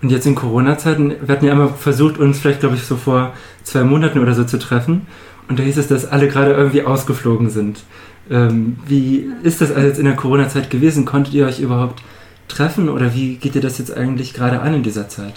Und 0.00 0.10
jetzt 0.10 0.26
in 0.26 0.34
Corona-Zeiten, 0.34 1.14
wir 1.20 1.34
hatten 1.34 1.46
ja 1.46 1.52
immer 1.52 1.70
versucht, 1.70 2.18
uns 2.18 2.38
vielleicht, 2.38 2.60
glaube 2.60 2.76
ich, 2.76 2.84
so 2.84 2.96
vor 2.96 3.34
zwei 3.64 3.82
Monaten 3.82 4.20
oder 4.20 4.34
so 4.34 4.44
zu 4.44 4.58
treffen. 4.58 5.06
Und 5.48 5.58
da 5.58 5.62
hieß 5.62 5.78
es, 5.78 5.88
dass 5.88 6.06
alle 6.06 6.28
gerade 6.28 6.52
irgendwie 6.52 6.82
ausgeflogen 6.82 7.50
sind. 7.50 7.82
Ähm, 8.30 8.78
wie 8.86 9.30
ist 9.42 9.60
das 9.60 9.72
also 9.72 9.88
jetzt 9.88 9.98
in 9.98 10.04
der 10.04 10.14
Corona-Zeit 10.14 10.70
gewesen? 10.70 11.04
Konntet 11.04 11.34
ihr 11.34 11.46
euch 11.46 11.60
überhaupt 11.60 12.02
treffen 12.46 12.88
oder 12.88 13.14
wie 13.14 13.36
geht 13.36 13.54
ihr 13.54 13.60
das 13.60 13.78
jetzt 13.78 13.96
eigentlich 13.96 14.34
gerade 14.34 14.60
an 14.60 14.74
in 14.74 14.82
dieser 14.82 15.08
Zeit? 15.08 15.34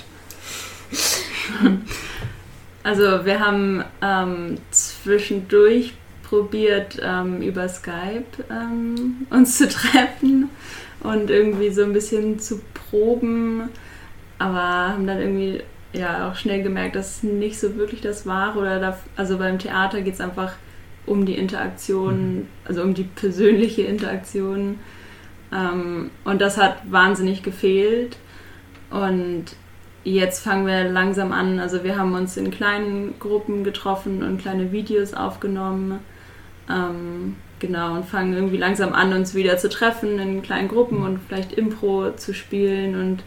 Also 2.84 3.26
wir 3.26 3.40
haben 3.40 3.84
ähm, 4.02 4.58
zwischendurch 4.72 5.94
probiert, 6.24 6.98
ähm, 7.04 7.42
über 7.42 7.70
Skype 7.70 8.26
ähm, 8.50 9.28
uns 9.30 9.60
zu 9.60 9.68
treffen 9.70 10.50
und 11.02 11.30
irgendwie 11.30 11.70
so 11.70 11.84
ein 11.84 11.94
bisschen 11.94 12.40
zu 12.40 12.60
proben, 12.74 13.70
aber 14.42 14.94
haben 14.94 15.08
dann 15.08 15.20
irgendwie 15.20 15.62
ja 15.94 16.30
auch 16.30 16.36
schnell 16.36 16.64
gemerkt, 16.64 16.96
dass 16.96 17.24
nicht 17.24 17.60
so 17.60 17.76
wirklich 17.76 18.02
das 18.02 18.26
war. 18.26 18.58
Oder 18.58 18.80
da, 18.80 18.98
also 19.16 19.38
beim 19.38 19.60
Theater 19.60 20.02
geht 20.02 20.16
es 20.16 20.22
einfach 20.22 20.54
um 21.06 21.26
die 21.26 21.36
Interaktion, 21.36 22.36
mhm. 22.36 22.48
also 22.66 22.82
um 22.82 22.94
die 22.94 23.04
persönliche 23.04 23.84
Interaktion. 23.84 24.80
Ähm, 25.54 26.12
und 26.24 26.42
das 26.42 26.58
hat 26.58 26.92
wahnsinnig 26.92 27.44
gefehlt. 27.44 28.18
Und 28.90 29.46
jetzt 30.04 30.44
fangen 30.44 30.66
wir 30.66 30.86
langsam 30.86 31.32
an. 31.32 31.60
Also 31.60 31.84
wir 31.84 31.98
haben 31.98 32.14
uns 32.14 32.36
in 32.38 32.52
kleinen 32.52 33.20
Gruppen 33.20 33.64
getroffen 33.64 34.24
und 34.24 34.42
kleine 34.42 34.72
Videos 34.72 35.14
aufgenommen. 35.14 36.00
Ähm, 36.70 37.36
genau, 37.60 37.96
und 37.96 38.06
fangen 38.06 38.34
irgendwie 38.34 38.58
langsam 38.58 38.94
an, 38.94 39.14
uns 39.14 39.36
wieder 39.36 39.58
zu 39.58 39.70
treffen 39.70 40.20
in 40.20 40.42
kleinen 40.42 40.68
Gruppen 40.68 41.00
mhm. 41.00 41.06
und 41.06 41.20
vielleicht 41.28 41.54
Impro 41.54 42.12
zu 42.16 42.34
spielen 42.34 42.96
und 43.00 43.24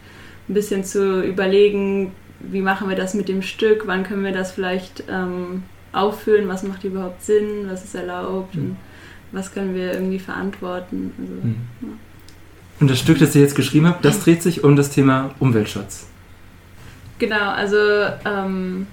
ein 0.47 0.53
bisschen 0.53 0.83
zu 0.83 1.23
überlegen, 1.23 2.11
wie 2.39 2.61
machen 2.61 2.89
wir 2.89 2.95
das 2.95 3.13
mit 3.13 3.27
dem 3.27 3.41
Stück, 3.41 3.87
wann 3.87 4.03
können 4.03 4.23
wir 4.23 4.31
das 4.31 4.51
vielleicht 4.51 5.03
ähm, 5.09 5.63
auffüllen, 5.91 6.47
was 6.47 6.63
macht 6.63 6.83
überhaupt 6.83 7.23
Sinn, 7.23 7.67
was 7.67 7.83
ist 7.83 7.95
erlaubt 7.95 8.55
mhm. 8.55 8.61
und 8.61 8.77
was 9.31 9.53
können 9.53 9.73
wir 9.73 9.93
irgendwie 9.93 10.19
verantworten. 10.19 11.13
Also, 11.19 11.33
mhm. 11.33 11.55
ja. 11.81 11.87
Und 12.79 12.89
das 12.89 12.99
Stück, 12.99 13.19
das 13.19 13.33
ihr 13.35 13.41
jetzt 13.41 13.55
geschrieben 13.55 13.87
habt, 13.87 14.03
das 14.03 14.21
dreht 14.21 14.43
sich 14.43 14.63
um 14.63 14.75
das 14.75 14.89
Thema 14.89 15.33
Umweltschutz. 15.39 16.07
Genau, 17.19 17.51
also 17.51 17.77
ähm, 18.25 18.87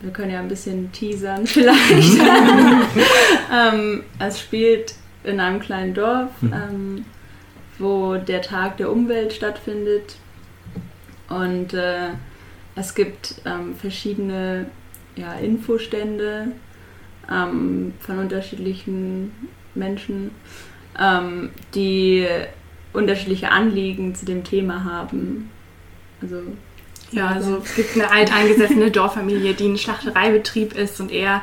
wir 0.00 0.10
können 0.12 0.30
ja 0.30 0.40
ein 0.40 0.48
bisschen 0.48 0.90
teasern 0.92 1.46
vielleicht. 1.46 2.18
Mhm. 2.18 2.82
ähm, 3.52 4.02
es 4.18 4.40
spielt 4.40 4.94
in 5.24 5.40
einem 5.40 5.60
kleinen 5.60 5.92
Dorf, 5.92 6.30
mhm. 6.40 6.52
ähm, 6.52 7.04
wo 7.78 8.16
der 8.16 8.40
Tag 8.40 8.78
der 8.78 8.90
Umwelt 8.90 9.34
stattfindet. 9.34 10.16
Und 11.28 11.74
äh, 11.74 12.10
es 12.74 12.94
gibt 12.94 13.36
ähm, 13.44 13.74
verschiedene 13.76 14.66
ja, 15.16 15.34
Infostände 15.34 16.48
ähm, 17.30 17.94
von 18.00 18.18
unterschiedlichen 18.18 19.32
Menschen, 19.74 20.30
ähm, 20.98 21.50
die 21.74 22.26
unterschiedliche 22.92 23.50
Anliegen 23.50 24.14
zu 24.14 24.24
dem 24.24 24.44
Thema 24.44 24.84
haben. 24.84 25.50
Also 26.22 26.42
ja, 27.12 27.28
also 27.28 27.58
es 27.58 27.74
gibt 27.76 27.94
eine 27.94 28.10
alteingesessene 28.10 28.90
Dorffamilie, 28.90 29.54
die 29.54 29.68
ein 29.68 29.78
Schlachtereibetrieb 29.78 30.74
ist 30.74 31.00
und 31.00 31.12
eher 31.12 31.42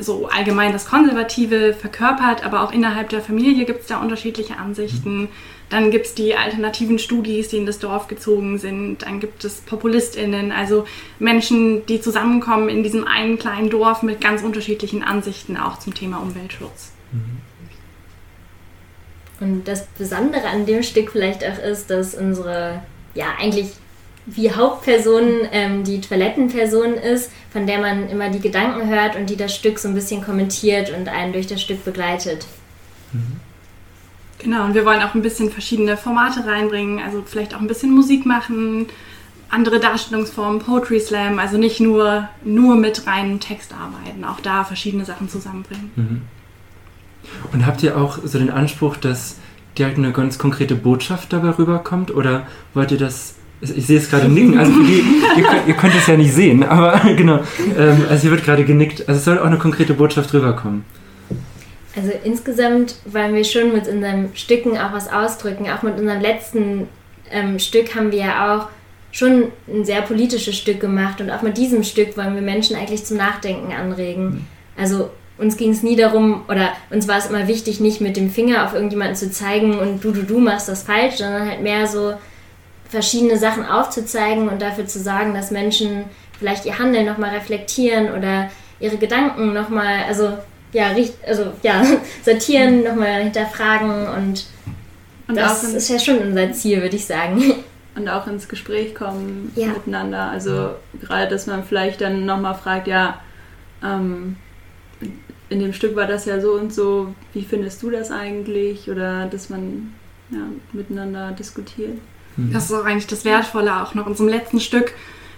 so 0.00 0.28
allgemein 0.28 0.72
das 0.72 0.86
Konservative 0.86 1.74
verkörpert, 1.74 2.44
aber 2.44 2.62
auch 2.62 2.72
innerhalb 2.72 3.08
der 3.10 3.20
Familie 3.20 3.64
gibt 3.64 3.82
es 3.82 3.86
da 3.86 3.98
unterschiedliche 3.98 4.56
Ansichten. 4.56 5.28
Dann 5.74 5.90
gibt 5.90 6.06
es 6.06 6.14
die 6.14 6.36
alternativen 6.36 7.00
Studis, 7.00 7.48
die 7.48 7.56
in 7.56 7.66
das 7.66 7.80
Dorf 7.80 8.06
gezogen 8.06 8.58
sind. 8.58 9.02
Dann 9.02 9.18
gibt 9.18 9.44
es 9.44 9.54
PopulistInnen, 9.54 10.52
also 10.52 10.86
Menschen, 11.18 11.84
die 11.86 12.00
zusammenkommen 12.00 12.68
in 12.68 12.84
diesem 12.84 13.08
einen 13.08 13.40
kleinen 13.40 13.70
Dorf 13.70 14.04
mit 14.04 14.20
ganz 14.20 14.44
unterschiedlichen 14.44 15.02
Ansichten 15.02 15.56
auch 15.56 15.80
zum 15.80 15.92
Thema 15.92 16.18
Umweltschutz. 16.18 16.92
Und 19.40 19.64
das 19.64 19.88
Besondere 19.98 20.46
an 20.46 20.64
dem 20.64 20.84
Stück 20.84 21.10
vielleicht 21.10 21.42
auch 21.44 21.58
ist, 21.58 21.90
dass 21.90 22.14
unsere, 22.14 22.80
ja, 23.14 23.34
eigentlich 23.40 23.72
wie 24.26 24.52
Hauptperson 24.52 25.48
ähm, 25.50 25.82
die 25.82 26.00
Toilettenperson 26.00 26.94
ist, 26.94 27.32
von 27.50 27.66
der 27.66 27.80
man 27.80 28.08
immer 28.10 28.30
die 28.30 28.38
Gedanken 28.38 28.88
hört 28.88 29.16
und 29.16 29.28
die 29.28 29.36
das 29.36 29.52
Stück 29.52 29.80
so 29.80 29.88
ein 29.88 29.94
bisschen 29.94 30.22
kommentiert 30.22 30.96
und 30.96 31.08
einen 31.08 31.32
durch 31.32 31.48
das 31.48 31.60
Stück 31.60 31.84
begleitet. 31.84 32.46
Mhm. 33.12 33.40
Genau, 34.44 34.66
und 34.66 34.74
wir 34.74 34.84
wollen 34.84 35.02
auch 35.02 35.14
ein 35.14 35.22
bisschen 35.22 35.50
verschiedene 35.50 35.96
Formate 35.96 36.46
reinbringen, 36.46 37.00
also 37.02 37.22
vielleicht 37.24 37.54
auch 37.54 37.60
ein 37.60 37.66
bisschen 37.66 37.92
Musik 37.92 38.26
machen, 38.26 38.86
andere 39.48 39.80
Darstellungsformen, 39.80 40.60
Poetry 40.60 41.00
Slam, 41.00 41.38
also 41.38 41.56
nicht 41.56 41.80
nur, 41.80 42.28
nur 42.44 42.76
mit 42.76 43.06
reinem 43.06 43.40
Text 43.40 43.72
arbeiten, 43.72 44.22
auch 44.24 44.40
da 44.40 44.64
verschiedene 44.64 45.06
Sachen 45.06 45.30
zusammenbringen. 45.30 45.90
Mhm. 45.96 46.22
Und 47.54 47.64
habt 47.64 47.82
ihr 47.82 47.96
auch 47.96 48.18
so 48.22 48.38
den 48.38 48.50
Anspruch, 48.50 48.98
dass 48.98 49.38
direkt 49.78 49.96
eine 49.96 50.12
ganz 50.12 50.38
konkrete 50.38 50.74
Botschaft 50.74 51.32
dabei 51.32 51.50
rüberkommt 51.50 52.14
oder 52.14 52.46
wollt 52.74 52.92
ihr 52.92 52.98
das 52.98 53.36
ich 53.60 53.86
sehe 53.86 53.98
es 53.98 54.10
gerade 54.10 54.28
nicken, 54.28 54.58
also 54.58 54.72
die, 54.72 55.02
ihr, 55.38 55.42
könnt, 55.42 55.68
ihr, 55.68 55.74
könnt, 55.74 55.94
es 55.94 56.06
ja 56.06 56.18
nicht 56.18 56.34
sehen, 56.34 56.64
aber 56.64 57.00
genau. 57.16 57.40
Ähm, 57.78 58.02
also 58.10 58.22
hier 58.22 58.32
wird 58.32 58.44
gerade 58.44 58.64
genickt. 58.64 59.08
Also 59.08 59.18
es 59.18 59.24
soll 59.24 59.38
auch 59.38 59.46
eine 59.46 59.56
konkrete 59.56 59.94
Botschaft 59.94 60.34
rüberkommen. 60.34 60.84
Also 61.96 62.12
insgesamt 62.24 62.96
wollen 63.04 63.34
wir 63.34 63.44
schon 63.44 63.72
mit 63.72 63.86
unseren 63.86 64.30
Stücken 64.34 64.76
auch 64.76 64.92
was 64.92 65.12
ausdrücken. 65.12 65.70
Auch 65.70 65.82
mit 65.82 65.98
unserem 65.98 66.20
letzten 66.20 66.88
ähm, 67.30 67.58
Stück 67.58 67.94
haben 67.94 68.10
wir 68.10 68.18
ja 68.18 68.56
auch 68.56 68.68
schon 69.12 69.52
ein 69.68 69.84
sehr 69.84 70.02
politisches 70.02 70.56
Stück 70.56 70.80
gemacht 70.80 71.20
und 71.20 71.30
auch 71.30 71.42
mit 71.42 71.56
diesem 71.56 71.84
Stück 71.84 72.16
wollen 72.16 72.34
wir 72.34 72.42
Menschen 72.42 72.76
eigentlich 72.76 73.04
zum 73.04 73.16
Nachdenken 73.16 73.72
anregen. 73.72 74.24
Mhm. 74.24 74.46
Also 74.76 75.10
uns 75.38 75.56
ging 75.56 75.70
es 75.70 75.82
nie 75.82 75.94
darum, 75.94 76.42
oder 76.48 76.70
uns 76.90 77.06
war 77.06 77.18
es 77.18 77.26
immer 77.26 77.46
wichtig, 77.46 77.80
nicht 77.80 78.00
mit 78.00 78.16
dem 78.16 78.30
Finger 78.30 78.64
auf 78.64 78.74
irgendjemanden 78.74 79.16
zu 79.16 79.30
zeigen 79.30 79.78
und 79.78 80.02
du, 80.02 80.10
du, 80.10 80.22
du 80.22 80.38
machst 80.38 80.68
das 80.68 80.82
falsch, 80.82 81.16
sondern 81.16 81.48
halt 81.48 81.62
mehr 81.62 81.86
so, 81.86 82.14
verschiedene 82.94 83.36
Sachen 83.36 83.66
aufzuzeigen 83.66 84.48
und 84.48 84.62
dafür 84.62 84.86
zu 84.86 85.00
sagen, 85.00 85.34
dass 85.34 85.50
Menschen 85.50 86.04
vielleicht 86.38 86.64
ihr 86.64 86.78
Handeln 86.78 87.06
nochmal 87.06 87.30
reflektieren 87.30 88.12
oder 88.12 88.50
ihre 88.78 88.96
Gedanken 88.98 89.52
nochmal, 89.52 90.04
also 90.06 90.34
ja, 90.74 90.94
also 91.26 91.52
ja, 91.62 91.82
sortieren, 92.24 92.78
mhm. 92.78 92.84
nochmal 92.84 93.22
hinterfragen 93.22 94.08
und, 94.08 94.46
und 95.28 95.36
das 95.36 95.64
ist 95.64 95.88
ja 95.88 95.98
schon 95.98 96.18
unser 96.18 96.52
Ziel, 96.52 96.82
würde 96.82 96.96
ich 96.96 97.06
sagen. 97.06 97.42
Und 97.96 98.08
auch 98.08 98.26
ins 98.26 98.48
Gespräch 98.48 98.92
kommen 98.92 99.52
ja. 99.54 99.68
miteinander. 99.68 100.28
Also 100.28 100.70
gerade, 101.00 101.28
dass 101.28 101.46
man 101.46 101.62
vielleicht 101.62 102.00
dann 102.00 102.26
nochmal 102.26 102.56
fragt, 102.56 102.88
ja, 102.88 103.20
ähm, 103.84 104.34
in 105.48 105.60
dem 105.60 105.72
Stück 105.72 105.94
war 105.94 106.08
das 106.08 106.24
ja 106.24 106.40
so 106.40 106.54
und 106.54 106.74
so, 106.74 107.14
wie 107.34 107.44
findest 107.44 107.84
du 107.84 107.90
das 107.90 108.10
eigentlich? 108.10 108.90
Oder 108.90 109.26
dass 109.26 109.48
man 109.48 109.94
ja, 110.30 110.40
miteinander 110.72 111.30
diskutiert. 111.38 111.98
Mhm. 112.36 112.52
Das 112.52 112.64
ist 112.64 112.72
auch 112.72 112.84
eigentlich 112.84 113.06
das 113.06 113.24
Wertvolle 113.24 113.80
auch 113.80 113.94
noch. 113.94 114.06
In 114.06 114.10
unserem 114.10 114.28
letzten 114.28 114.58
Stück 114.58 114.92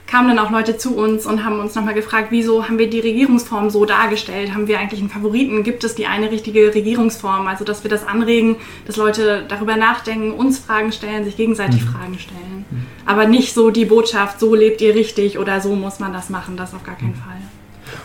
kamen 0.06 0.28
dann 0.28 0.38
auch 0.38 0.50
Leute 0.50 0.76
zu 0.76 0.96
uns 0.96 1.26
und 1.26 1.44
haben 1.44 1.58
uns 1.58 1.74
nochmal 1.74 1.94
gefragt, 1.94 2.28
wieso 2.30 2.64
haben 2.64 2.78
wir 2.78 2.88
die 2.88 3.00
Regierungsform 3.00 3.70
so 3.70 3.84
dargestellt? 3.84 4.54
Haben 4.54 4.68
wir 4.68 4.78
eigentlich 4.78 5.00
einen 5.00 5.10
Favoriten? 5.10 5.64
Gibt 5.64 5.82
es 5.84 5.94
die 5.94 6.06
eine 6.06 6.30
richtige 6.30 6.72
Regierungsform? 6.74 7.46
Also, 7.48 7.64
dass 7.64 7.82
wir 7.82 7.90
das 7.90 8.06
anregen, 8.06 8.56
dass 8.86 8.96
Leute 8.96 9.44
darüber 9.48 9.76
nachdenken, 9.76 10.32
uns 10.32 10.58
Fragen 10.58 10.92
stellen, 10.92 11.24
sich 11.24 11.36
gegenseitig 11.36 11.84
mhm. 11.84 11.88
Fragen 11.88 12.18
stellen. 12.18 12.64
Mhm. 12.70 12.86
Aber 13.04 13.26
nicht 13.26 13.52
so 13.52 13.70
die 13.70 13.84
Botschaft, 13.84 14.38
so 14.38 14.54
lebt 14.54 14.80
ihr 14.80 14.94
richtig 14.94 15.38
oder 15.38 15.60
so 15.60 15.74
muss 15.74 15.98
man 15.98 16.12
das 16.12 16.30
machen, 16.30 16.56
das 16.56 16.72
auf 16.72 16.84
gar 16.84 16.96
keinen 16.96 17.10
mhm. 17.10 17.14
Fall. 17.14 17.40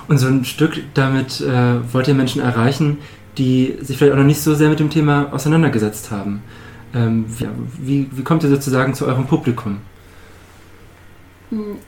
Und 0.07 0.17
so 0.17 0.27
ein 0.27 0.45
Stück, 0.45 0.81
damit 0.93 1.41
äh, 1.41 1.93
wollt 1.93 2.07
ihr 2.07 2.13
Menschen 2.13 2.41
erreichen, 2.41 2.97
die 3.37 3.77
sich 3.81 3.97
vielleicht 3.97 4.13
auch 4.13 4.17
noch 4.17 4.25
nicht 4.25 4.41
so 4.41 4.55
sehr 4.55 4.69
mit 4.69 4.79
dem 4.79 4.89
Thema 4.89 5.31
auseinandergesetzt 5.31 6.11
haben. 6.11 6.41
Ähm, 6.93 7.25
wie, 7.79 8.09
wie 8.11 8.23
kommt 8.23 8.43
ihr 8.43 8.49
sozusagen 8.49 8.93
zu 8.93 9.05
eurem 9.05 9.25
Publikum? 9.25 9.77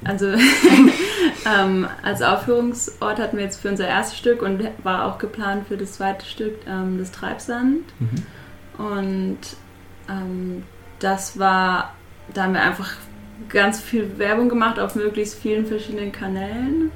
Also 0.04 0.28
ähm, 1.46 1.88
als 2.04 2.22
Aufführungsort 2.22 3.20
hatten 3.20 3.38
wir 3.38 3.46
jetzt 3.46 3.62
für 3.62 3.70
unser 3.70 3.88
erstes 3.88 4.18
Stück 4.18 4.42
und 4.42 4.62
war 4.84 5.06
auch 5.06 5.18
geplant 5.18 5.68
für 5.68 5.78
das 5.78 5.94
zweite 5.94 6.26
Stück 6.26 6.56
ähm, 6.68 6.98
das 7.00 7.12
Treibsand. 7.12 7.84
Mhm. 8.00 8.84
Und 8.84 9.40
ähm, 10.10 10.64
das 11.00 11.40
war, 11.40 11.94
da 12.34 12.44
haben 12.44 12.54
wir 12.54 12.62
einfach 12.62 12.92
ganz 13.50 13.80
viel 13.82 14.18
Werbung 14.18 14.50
gemacht 14.50 14.80
auf 14.80 14.96
möglichst 14.96 15.40
vielen 15.40 15.66
verschiedenen 15.66 16.12
Kanälen. 16.12 16.92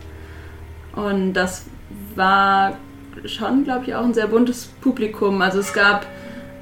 Und 0.93 1.33
das 1.33 1.65
war 2.15 2.77
schon, 3.25 3.63
glaube 3.63 3.86
ich, 3.86 3.95
auch 3.95 4.03
ein 4.03 4.13
sehr 4.13 4.27
buntes 4.27 4.65
Publikum. 4.81 5.41
Also 5.41 5.59
es 5.59 5.74
gab 5.74 6.05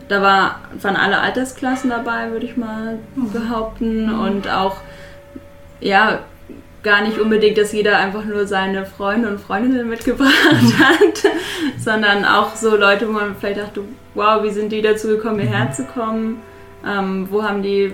da 0.07 0.21
war, 0.21 0.59
waren 0.81 0.95
alle 0.95 1.19
Altersklassen 1.19 1.89
dabei, 1.89 2.31
würde 2.31 2.45
ich 2.45 2.57
mal 2.57 2.99
mhm. 3.15 3.31
behaupten. 3.31 4.07
Mhm. 4.07 4.19
Und 4.19 4.49
auch, 4.49 4.77
ja, 5.85 6.19
gar 6.81 7.03
nicht 7.03 7.19
unbedingt, 7.19 7.57
dass 7.57 7.71
jeder 7.71 7.97
einfach 7.97 8.25
nur 8.25 8.47
seine 8.47 8.85
Freunde 8.85 9.29
und 9.29 9.39
Freundinnen 9.39 9.87
mitgebracht 9.87 10.31
mhm. 10.51 10.79
hat, 10.79 11.31
sondern 11.79 12.25
auch 12.25 12.55
so 12.55 12.75
Leute, 12.75 13.07
wo 13.07 13.11
man 13.11 13.35
vielleicht 13.35 13.59
dachte, 13.59 13.81
wow, 14.15 14.43
wie 14.43 14.51
sind 14.51 14.71
die 14.71 14.81
dazu 14.81 15.07
gekommen, 15.09 15.39
hierher 15.39 15.71
zu 15.71 15.85
kommen? 15.85 16.41
Ähm, 16.85 17.27
wo 17.29 17.43
haben 17.43 17.61
die 17.61 17.93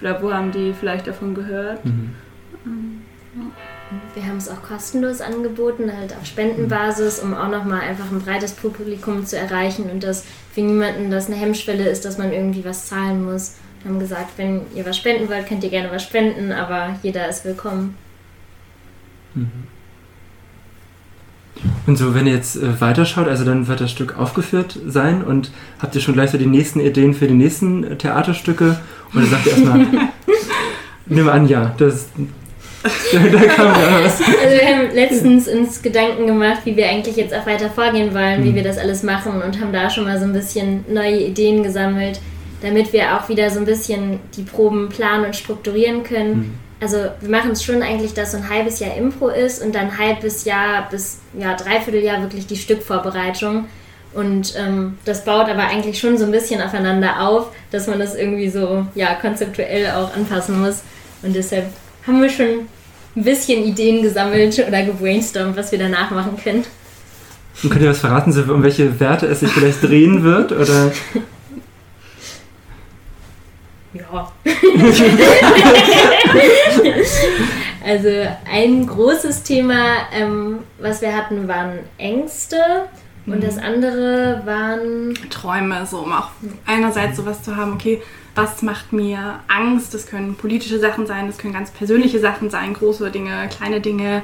Oder 0.00 0.22
wo 0.22 0.32
haben 0.32 0.52
die 0.52 0.72
vielleicht 0.78 1.06
davon 1.08 1.34
gehört? 1.34 1.84
Mhm. 1.84 2.14
Ähm, 2.64 3.02
wir 4.14 4.26
haben 4.26 4.36
es 4.36 4.48
auch 4.48 4.62
kostenlos 4.62 5.20
angeboten, 5.20 5.90
halt 5.96 6.14
auf 6.14 6.26
Spendenbasis, 6.26 7.20
um 7.20 7.34
auch 7.34 7.48
nochmal 7.48 7.80
einfach 7.80 8.10
ein 8.10 8.20
breites 8.20 8.52
Publikum 8.52 9.24
zu 9.24 9.38
erreichen 9.38 9.90
und 9.90 10.04
dass 10.04 10.24
für 10.52 10.60
niemanden 10.60 11.10
das 11.10 11.26
eine 11.26 11.36
Hemmschwelle 11.36 11.88
ist, 11.88 12.04
dass 12.04 12.18
man 12.18 12.32
irgendwie 12.32 12.64
was 12.64 12.86
zahlen 12.86 13.24
muss. 13.24 13.54
Wir 13.82 13.90
haben 13.90 14.00
gesagt, 14.00 14.30
wenn 14.36 14.62
ihr 14.74 14.84
was 14.84 14.96
spenden 14.96 15.28
wollt, 15.28 15.46
könnt 15.46 15.62
ihr 15.62 15.70
gerne 15.70 15.90
was 15.90 16.02
spenden, 16.02 16.52
aber 16.52 16.96
jeder 17.02 17.28
ist 17.28 17.44
willkommen. 17.44 17.96
Mhm. 19.34 19.68
Und 21.86 21.96
so, 21.96 22.14
wenn 22.14 22.26
ihr 22.26 22.34
jetzt 22.34 22.56
äh, 22.56 22.80
weiterschaut, 22.80 23.28
also 23.28 23.44
dann 23.44 23.66
wird 23.66 23.80
das 23.80 23.90
Stück 23.90 24.18
aufgeführt 24.18 24.78
sein 24.86 25.22
und 25.22 25.50
habt 25.80 25.94
ihr 25.94 26.00
schon 26.00 26.14
gleich 26.14 26.30
so 26.30 26.38
die 26.38 26.46
nächsten 26.46 26.80
Ideen 26.80 27.14
für 27.14 27.26
die 27.26 27.34
nächsten 27.34 27.84
äh, 27.84 27.96
Theaterstücke? 27.96 28.78
Oder 29.14 29.26
sagt 29.26 29.46
ihr 29.46 29.52
erstmal, 29.52 29.86
nimm 31.06 31.28
an, 31.28 31.48
ja, 31.48 31.74
das, 31.78 32.08
da 33.12 33.18
kam 33.18 33.66
ja 33.66 34.04
was. 34.04 34.20
Also 34.20 34.56
wir 34.56 34.66
haben 34.66 34.94
letztens 34.94 35.48
uns 35.48 35.82
Gedanken 35.82 36.26
gemacht, 36.26 36.60
wie 36.64 36.76
wir 36.76 36.88
eigentlich 36.88 37.16
jetzt 37.16 37.34
auch 37.34 37.46
weiter 37.46 37.70
vorgehen 37.70 38.14
wollen, 38.14 38.40
mhm. 38.40 38.44
wie 38.44 38.54
wir 38.54 38.62
das 38.62 38.78
alles 38.78 39.02
machen 39.02 39.42
und 39.42 39.60
haben 39.60 39.72
da 39.72 39.90
schon 39.90 40.04
mal 40.04 40.18
so 40.18 40.24
ein 40.24 40.32
bisschen 40.32 40.84
neue 40.88 41.20
Ideen 41.20 41.62
gesammelt, 41.62 42.20
damit 42.60 42.92
wir 42.92 43.16
auch 43.16 43.28
wieder 43.28 43.50
so 43.50 43.60
ein 43.60 43.64
bisschen 43.64 44.20
die 44.36 44.42
Proben 44.42 44.88
planen 44.88 45.26
und 45.26 45.36
strukturieren 45.36 46.02
können. 46.02 46.36
Mhm. 46.36 46.54
Also 46.80 46.96
wir 47.20 47.30
machen 47.30 47.52
es 47.52 47.64
schon 47.64 47.82
eigentlich, 47.82 48.14
dass 48.14 48.32
so 48.32 48.38
ein 48.38 48.48
halbes 48.48 48.78
Jahr 48.78 48.96
Impro 48.96 49.28
ist 49.28 49.62
und 49.62 49.74
dann 49.74 49.90
ein 49.90 49.98
halbes 49.98 50.44
Jahr 50.44 50.88
bis 50.90 51.18
ja 51.38 51.54
dreiviertel 51.54 52.02
Jahr 52.02 52.22
wirklich 52.22 52.46
die 52.46 52.56
Stückvorbereitung. 52.56 53.66
Und 54.14 54.54
ähm, 54.56 54.96
das 55.04 55.24
baut 55.24 55.48
aber 55.48 55.64
eigentlich 55.64 55.98
schon 55.98 56.16
so 56.18 56.24
ein 56.24 56.30
bisschen 56.30 56.62
aufeinander 56.62 57.20
auf, 57.20 57.48
dass 57.70 57.88
man 57.88 57.98
das 57.98 58.14
irgendwie 58.14 58.48
so 58.48 58.86
ja 58.94 59.14
konzeptuell 59.14 59.90
auch 59.90 60.14
anpassen 60.14 60.60
muss. 60.60 60.82
Und 61.22 61.34
deshalb 61.34 61.66
haben 62.06 62.22
wir 62.22 62.30
schon 62.30 62.66
ein 63.16 63.24
bisschen 63.24 63.64
Ideen 63.64 64.02
gesammelt 64.02 64.64
oder 64.66 64.82
gebrainstormt, 64.82 65.56
was 65.56 65.72
wir 65.72 65.78
danach 65.78 66.10
machen 66.10 66.36
können. 66.42 66.64
Und 67.62 67.70
könnt 67.70 67.82
ihr 67.82 67.90
was 67.90 67.98
verraten, 67.98 68.32
um 68.50 68.62
welche 68.62 69.00
Werte 69.00 69.26
es 69.26 69.40
sich 69.40 69.50
vielleicht 69.50 69.82
drehen 69.82 70.22
wird? 70.22 70.52
Oder? 70.52 70.92
Ja. 73.94 74.30
also 77.84 78.08
ein 78.50 78.86
großes 78.86 79.42
Thema, 79.42 80.08
ähm, 80.12 80.58
was 80.78 81.00
wir 81.00 81.16
hatten, 81.16 81.48
waren 81.48 81.78
Ängste. 81.96 82.58
Und 83.26 83.42
das 83.44 83.56
mhm. 83.56 83.62
andere 83.62 84.42
waren 84.46 85.14
Träume, 85.28 85.84
so 85.86 85.98
um 85.98 86.12
auch 86.12 86.28
einerseits 86.66 87.18
sowas 87.18 87.42
zu 87.42 87.56
haben, 87.56 87.74
okay, 87.74 88.00
was 88.34 88.62
macht 88.62 88.92
mir 88.92 89.40
Angst? 89.48 89.92
Das 89.92 90.06
können 90.06 90.36
politische 90.36 90.78
Sachen 90.78 91.06
sein, 91.06 91.26
das 91.26 91.38
können 91.38 91.52
ganz 91.52 91.70
persönliche 91.70 92.20
Sachen 92.20 92.50
sein, 92.50 92.72
große 92.72 93.10
Dinge, 93.10 93.48
kleine 93.54 93.80
Dinge, 93.80 94.22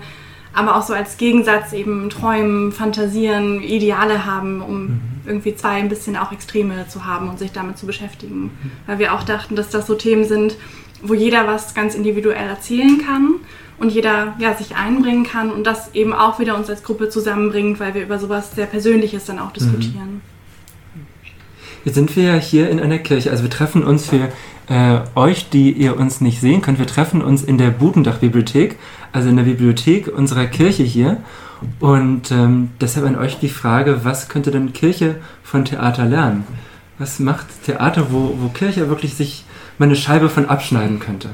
aber 0.55 0.77
auch 0.77 0.83
so 0.83 0.95
als 0.95 1.17
Gegensatz 1.17 1.73
eben 1.73 2.09
träumen, 2.11 2.73
fantasieren, 2.73 3.61
Ideale 3.61 4.25
haben, 4.25 4.63
um 4.63 4.83
mhm. 4.83 5.01
Irgendwie 5.27 5.55
zwei 5.55 5.77
ein 5.77 5.89
bisschen 5.89 6.17
auch 6.17 6.33
Extreme 6.33 6.87
zu 6.89 7.05
haben 7.05 7.29
und 7.29 7.39
sich 7.39 7.53
damit 7.53 7.79
zu 7.79 7.87
beschäftigen. 7.87 8.51
Weil 8.87 8.99
wir 8.99 9.15
auch 9.15 9.23
dachten, 9.23 9.57
dass 9.57 9.71
das 9.71 9.87
so 9.87 9.95
Themen 9.95 10.25
sind, 10.25 10.57
wo 11.03 11.15
jeder 11.15 11.47
was 11.47 11.75
ganz 11.75 11.95
individuell 11.95 12.49
erzählen 12.49 12.99
kann 13.05 13.35
und 13.79 13.91
jeder 13.91 14.35
ja, 14.39 14.55
sich 14.55 14.77
einbringen 14.77 15.25
kann 15.25 15.51
und 15.51 15.65
das 15.67 15.95
eben 15.95 16.13
auch 16.13 16.39
wieder 16.39 16.57
uns 16.57 16.71
als 16.71 16.83
Gruppe 16.83 17.09
zusammenbringt, 17.09 17.81
weil 17.81 17.95
wir 17.95 18.03
über 18.03 18.19
sowas 18.19 18.55
sehr 18.55 18.67
Persönliches 18.67 19.25
dann 19.25 19.39
auch 19.39 19.53
diskutieren. 19.53 20.15
Mhm. 20.15 20.34
Jetzt 21.85 21.95
sind 21.95 22.15
wir 22.17 22.25
ja 22.25 22.35
hier 22.35 22.71
in 22.71 22.81
einer 22.81 22.99
Kirche. 22.99 23.31
Also 23.31 23.43
wir 23.43 23.51
treffen 23.51 23.85
uns 23.85 24.09
für 24.09 24.29
äh, 24.69 25.01
euch, 25.15 25.51
die 25.51 25.73
ihr 25.73 25.99
uns 25.99 26.21
nicht 26.21 26.41
sehen 26.41 26.63
könnt. 26.63 26.79
Wir 26.79 26.87
treffen 26.87 27.23
uns 27.23 27.43
in 27.43 27.59
der 27.59 27.71
Budendach-Bibliothek, 27.71 28.77
also 29.13 29.29
in 29.29 29.37
der 29.37 29.45
Bibliothek 29.45 30.09
unserer 30.09 30.47
Kirche 30.47 30.83
hier. 30.83 31.19
Und 31.81 32.31
ähm, 32.31 32.71
deshalb 32.81 33.07
an 33.07 33.17
euch 33.17 33.39
die 33.39 33.49
Frage, 33.49 34.05
was 34.05 34.29
könnte 34.29 34.51
denn 34.51 34.73
Kirche 34.73 35.17
von 35.43 35.65
Theater 35.65 36.07
lernen? 36.07 36.45
Was 36.99 37.19
macht 37.21 37.47
Theater, 37.65 38.09
wo, 38.11 38.37
wo 38.41 38.49
Kirche 38.49 38.89
wirklich 38.89 39.15
sich 39.15 39.45
mal 39.79 39.87
eine 39.87 39.97
Scheibe 39.97 40.29
von 40.29 40.47
abschneiden 40.47 41.01
könnte? 41.01 41.31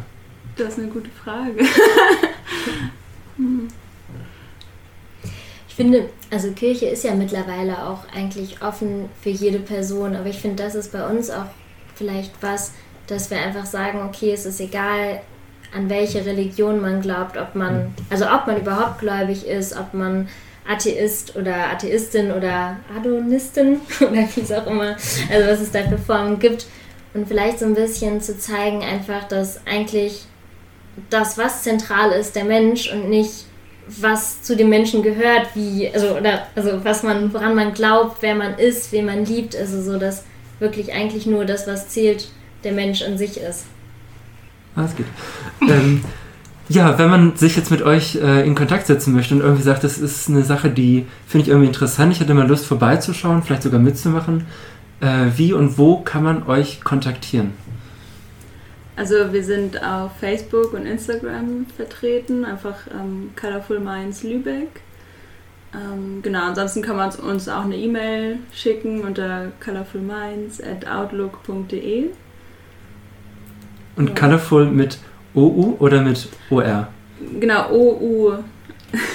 Das 0.56 0.70
ist 0.70 0.78
eine 0.78 0.88
gute 0.88 1.10
Frage. 1.24 1.64
hm 3.36 3.68
finde, 5.80 6.10
also 6.30 6.52
Kirche 6.52 6.86
ist 6.86 7.04
ja 7.04 7.14
mittlerweile 7.14 7.86
auch 7.86 8.00
eigentlich 8.14 8.62
offen 8.62 9.08
für 9.20 9.30
jede 9.30 9.58
Person, 9.58 10.14
aber 10.14 10.28
ich 10.28 10.38
finde, 10.38 10.62
das 10.62 10.74
ist 10.74 10.92
bei 10.92 11.06
uns 11.06 11.30
auch 11.30 11.46
vielleicht 11.94 12.32
was, 12.40 12.72
dass 13.06 13.30
wir 13.30 13.38
einfach 13.38 13.66
sagen, 13.66 14.00
okay, 14.08 14.32
es 14.32 14.46
ist 14.46 14.60
egal, 14.60 15.20
an 15.74 15.88
welche 15.88 16.24
Religion 16.24 16.80
man 16.80 17.00
glaubt, 17.00 17.36
ob 17.36 17.54
man, 17.54 17.94
also 18.10 18.26
ob 18.26 18.46
man 18.46 18.60
überhaupt 18.60 19.00
gläubig 19.00 19.46
ist, 19.46 19.76
ob 19.76 19.94
man 19.94 20.28
Atheist 20.68 21.36
oder 21.36 21.70
Atheistin 21.70 22.32
oder 22.32 22.76
Adonistin 22.96 23.80
oder 24.00 24.28
wie 24.34 24.40
es 24.40 24.52
auch 24.52 24.66
immer, 24.66 24.96
also 25.30 25.48
was 25.48 25.60
es 25.60 25.72
da 25.72 25.82
für 25.82 25.98
Formen 25.98 26.38
gibt. 26.38 26.66
Und 27.12 27.26
vielleicht 27.26 27.58
so 27.58 27.64
ein 27.64 27.74
bisschen 27.74 28.20
zu 28.20 28.38
zeigen, 28.38 28.82
einfach, 28.82 29.24
dass 29.24 29.66
eigentlich 29.66 30.24
das, 31.08 31.38
was 31.38 31.62
zentral 31.62 32.12
ist, 32.12 32.36
der 32.36 32.44
Mensch 32.44 32.92
und 32.92 33.08
nicht 33.08 33.46
was 34.00 34.42
zu 34.42 34.57
dem 34.57 34.68
Menschen 34.68 35.03
gehört, 35.03 35.48
wie, 35.55 35.90
also, 35.92 36.16
oder, 36.16 36.46
also 36.55 36.85
was 36.85 37.03
man, 37.03 37.33
woran 37.33 37.55
man 37.55 37.72
glaubt, 37.72 38.18
wer 38.20 38.35
man 38.35 38.55
ist, 38.55 38.92
wen 38.92 39.07
man 39.07 39.24
liebt, 39.24 39.57
also 39.57 39.81
so, 39.83 39.98
dass 39.98 40.24
wirklich 40.59 40.92
eigentlich 40.92 41.26
nur 41.26 41.44
das, 41.44 41.66
was 41.66 41.88
zählt, 41.88 42.29
der 42.64 42.72
Mensch 42.72 43.03
an 43.03 43.18
sich 43.18 43.38
ist. 43.38 43.64
Alles 44.76 44.94
gut. 44.94 45.07
ähm, 45.62 46.03
ja, 46.68 46.96
wenn 46.98 47.11
man 47.11 47.37
sich 47.37 47.57
jetzt 47.57 47.70
mit 47.70 47.83
euch 47.83 48.16
äh, 48.16 48.46
in 48.46 48.55
Kontakt 48.55 48.87
setzen 48.87 49.12
möchte 49.12 49.35
und 49.35 49.40
irgendwie 49.40 49.62
sagt, 49.62 49.83
das 49.83 49.98
ist 49.98 50.29
eine 50.29 50.44
Sache, 50.44 50.70
die 50.70 51.07
finde 51.26 51.44
ich 51.44 51.48
irgendwie 51.48 51.66
interessant, 51.66 52.12
ich 52.12 52.20
hätte 52.20 52.35
mal 52.35 52.46
Lust 52.46 52.66
vorbeizuschauen, 52.66 53.42
vielleicht 53.42 53.64
sogar 53.64 53.81
mitzumachen, 53.81 54.46
äh, 55.00 55.26
wie 55.37 55.53
und 55.53 55.79
wo 55.79 55.98
kann 55.98 56.22
man 56.22 56.46
euch 56.46 56.83
kontaktieren? 56.83 57.53
Also 58.96 59.33
wir 59.33 59.44
sind 59.44 59.83
auf 59.83 60.12
Facebook 60.18 60.74
und 60.74 60.87
Instagram 60.87 61.66
vertreten, 61.76 62.44
einfach 62.44 62.76
ähm, 62.92 63.31
Colorful 63.40 63.81
Minds 63.81 64.22
Lübeck. 64.22 64.83
Ähm, 65.72 66.20
genau, 66.22 66.46
ansonsten 66.48 66.83
kann 66.83 66.96
man 66.96 67.11
uns 67.11 67.48
auch 67.48 67.64
eine 67.64 67.76
E-Mail 67.76 68.38
schicken 68.53 69.03
unter 69.03 69.53
colorfulminds 69.64 70.61
at 70.61 70.87
outlook.de. 70.87 72.11
Und 73.96 74.09
ja. 74.09 74.14
Colorful 74.14 74.66
mit 74.66 74.98
OU 75.35 75.76
oder 75.79 76.03
mit 76.03 76.29
OR? 76.50 76.88
Genau, 77.38 77.70
OU. 77.70 78.33
OUR. 78.33 78.44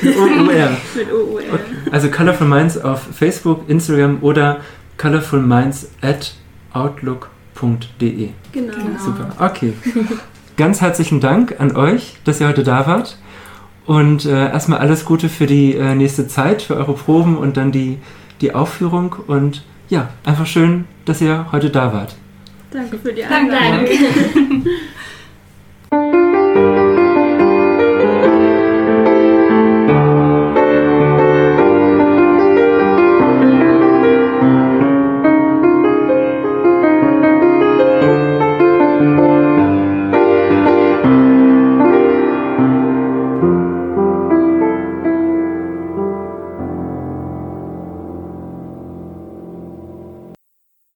mit 0.95 1.11
OUR. 1.11 1.41
Okay. 1.41 1.59
Also 1.91 2.09
Colorful 2.09 2.47
Minds 2.47 2.77
auf 2.77 3.01
Facebook, 3.01 3.67
Instagram 3.67 4.19
oder 4.21 4.61
Colorful 4.97 5.41
Minds 5.41 5.91
at 6.01 6.35
outlook.de 6.71 7.34
www.ecom.de. 7.55 8.29
Genau. 8.51 8.73
Super. 8.99 9.29
Okay. 9.39 9.73
Ganz 10.57 10.81
herzlichen 10.81 11.19
Dank 11.19 11.59
an 11.59 11.75
euch, 11.75 12.15
dass 12.23 12.39
ihr 12.39 12.47
heute 12.47 12.63
da 12.63 12.87
wart. 12.87 13.17
Und 13.85 14.25
äh, 14.25 14.49
erstmal 14.49 14.79
alles 14.79 15.05
Gute 15.05 15.29
für 15.29 15.45
die 15.45 15.75
äh, 15.75 15.95
nächste 15.95 16.27
Zeit, 16.27 16.61
für 16.61 16.75
eure 16.75 16.93
Proben 16.93 17.37
und 17.37 17.57
dann 17.57 17.71
die, 17.71 17.97
die 18.41 18.53
Aufführung. 18.53 19.15
Und 19.27 19.63
ja, 19.89 20.09
einfach 20.23 20.47
schön, 20.47 20.85
dass 21.05 21.21
ihr 21.21 21.47
heute 21.51 21.69
da 21.69 21.93
wart. 21.93 22.15
Danke 22.71 22.97
für 22.97 23.13
die 23.13 23.23
Einladung. 23.23 23.85
Danke. 25.91 26.15